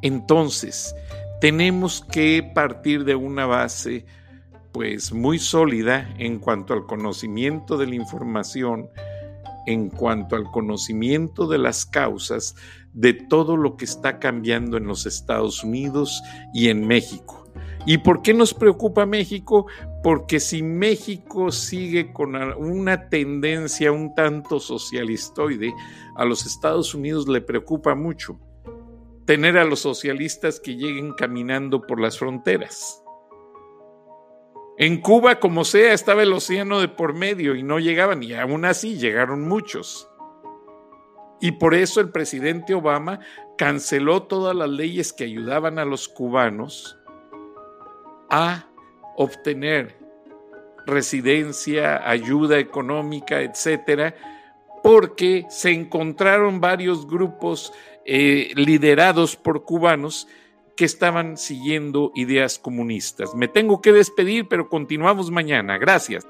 Entonces, 0.01 0.95
tenemos 1.41 2.03
que 2.11 2.49
partir 2.55 3.03
de 3.03 3.15
una 3.15 3.45
base 3.45 4.05
pues 4.77 5.11
muy 5.11 5.39
sólida 5.39 6.07
en 6.19 6.37
cuanto 6.37 6.75
al 6.75 6.85
conocimiento 6.85 7.79
de 7.79 7.87
la 7.87 7.95
información, 7.95 8.91
en 9.65 9.89
cuanto 9.89 10.35
al 10.35 10.43
conocimiento 10.51 11.47
de 11.47 11.57
las 11.57 11.83
causas 11.83 12.55
de 12.93 13.13
todo 13.13 13.57
lo 13.57 13.75
que 13.75 13.85
está 13.85 14.19
cambiando 14.19 14.77
en 14.77 14.85
los 14.85 15.07
Estados 15.07 15.63
Unidos 15.63 16.21
y 16.53 16.69
en 16.69 16.85
México. 16.85 17.51
¿Y 17.87 17.97
por 17.97 18.21
qué 18.21 18.35
nos 18.35 18.53
preocupa 18.53 19.07
México? 19.07 19.65
Porque 20.03 20.39
si 20.39 20.61
México 20.61 21.51
sigue 21.51 22.13
con 22.13 22.35
una 22.35 23.09
tendencia 23.09 23.91
un 23.91 24.13
tanto 24.13 24.59
socialistoide, 24.59 25.73
a 26.15 26.23
los 26.23 26.45
Estados 26.45 26.93
Unidos 26.93 27.27
le 27.27 27.41
preocupa 27.41 27.95
mucho 27.95 28.39
tener 29.25 29.57
a 29.57 29.65
los 29.65 29.79
socialistas 29.79 30.59
que 30.59 30.75
lleguen 30.75 31.13
caminando 31.13 31.81
por 31.81 31.99
las 31.99 32.19
fronteras. 32.19 33.01
En 34.79 35.01
Cuba, 35.01 35.39
como 35.39 35.65
sea, 35.65 35.91
estaba 35.93 36.21
el 36.21 36.31
océano 36.31 36.79
de 36.79 36.87
por 36.87 37.13
medio 37.13 37.55
y 37.55 37.63
no 37.63 37.79
llegaban, 37.79 38.21
y 38.21 38.33
aún 38.33 38.63
así 38.63 38.97
llegaron 38.97 39.47
muchos. 39.47 40.07
Y 41.41 41.53
por 41.53 41.73
eso 41.73 41.99
el 41.99 42.11
presidente 42.11 42.75
Obama 42.75 43.19
canceló 43.57 44.23
todas 44.23 44.55
las 44.55 44.69
leyes 44.69 45.13
que 45.13 45.23
ayudaban 45.23 45.79
a 45.79 45.85
los 45.85 46.07
cubanos 46.07 46.97
a 48.29 48.67
obtener 49.15 49.97
residencia, 50.85 52.07
ayuda 52.07 52.59
económica, 52.59 53.41
etcétera, 53.41 54.15
porque 54.83 55.45
se 55.49 55.71
encontraron 55.71 56.61
varios 56.61 57.07
grupos 57.07 57.73
eh, 58.05 58.51
liderados 58.55 59.35
por 59.35 59.63
cubanos 59.63 60.27
que 60.77 60.85
estaban 60.85 61.35
siguiendo 61.35 62.11
ideas 62.15 62.59
comunistas. 62.59 63.35
Me 63.35 63.49
tengo 63.49 63.81
que 63.81 63.91
despedir, 63.91 64.47
pero 64.47 64.69
continuamos 64.69 65.31
mañana. 65.31 65.77
Gracias. 65.77 66.25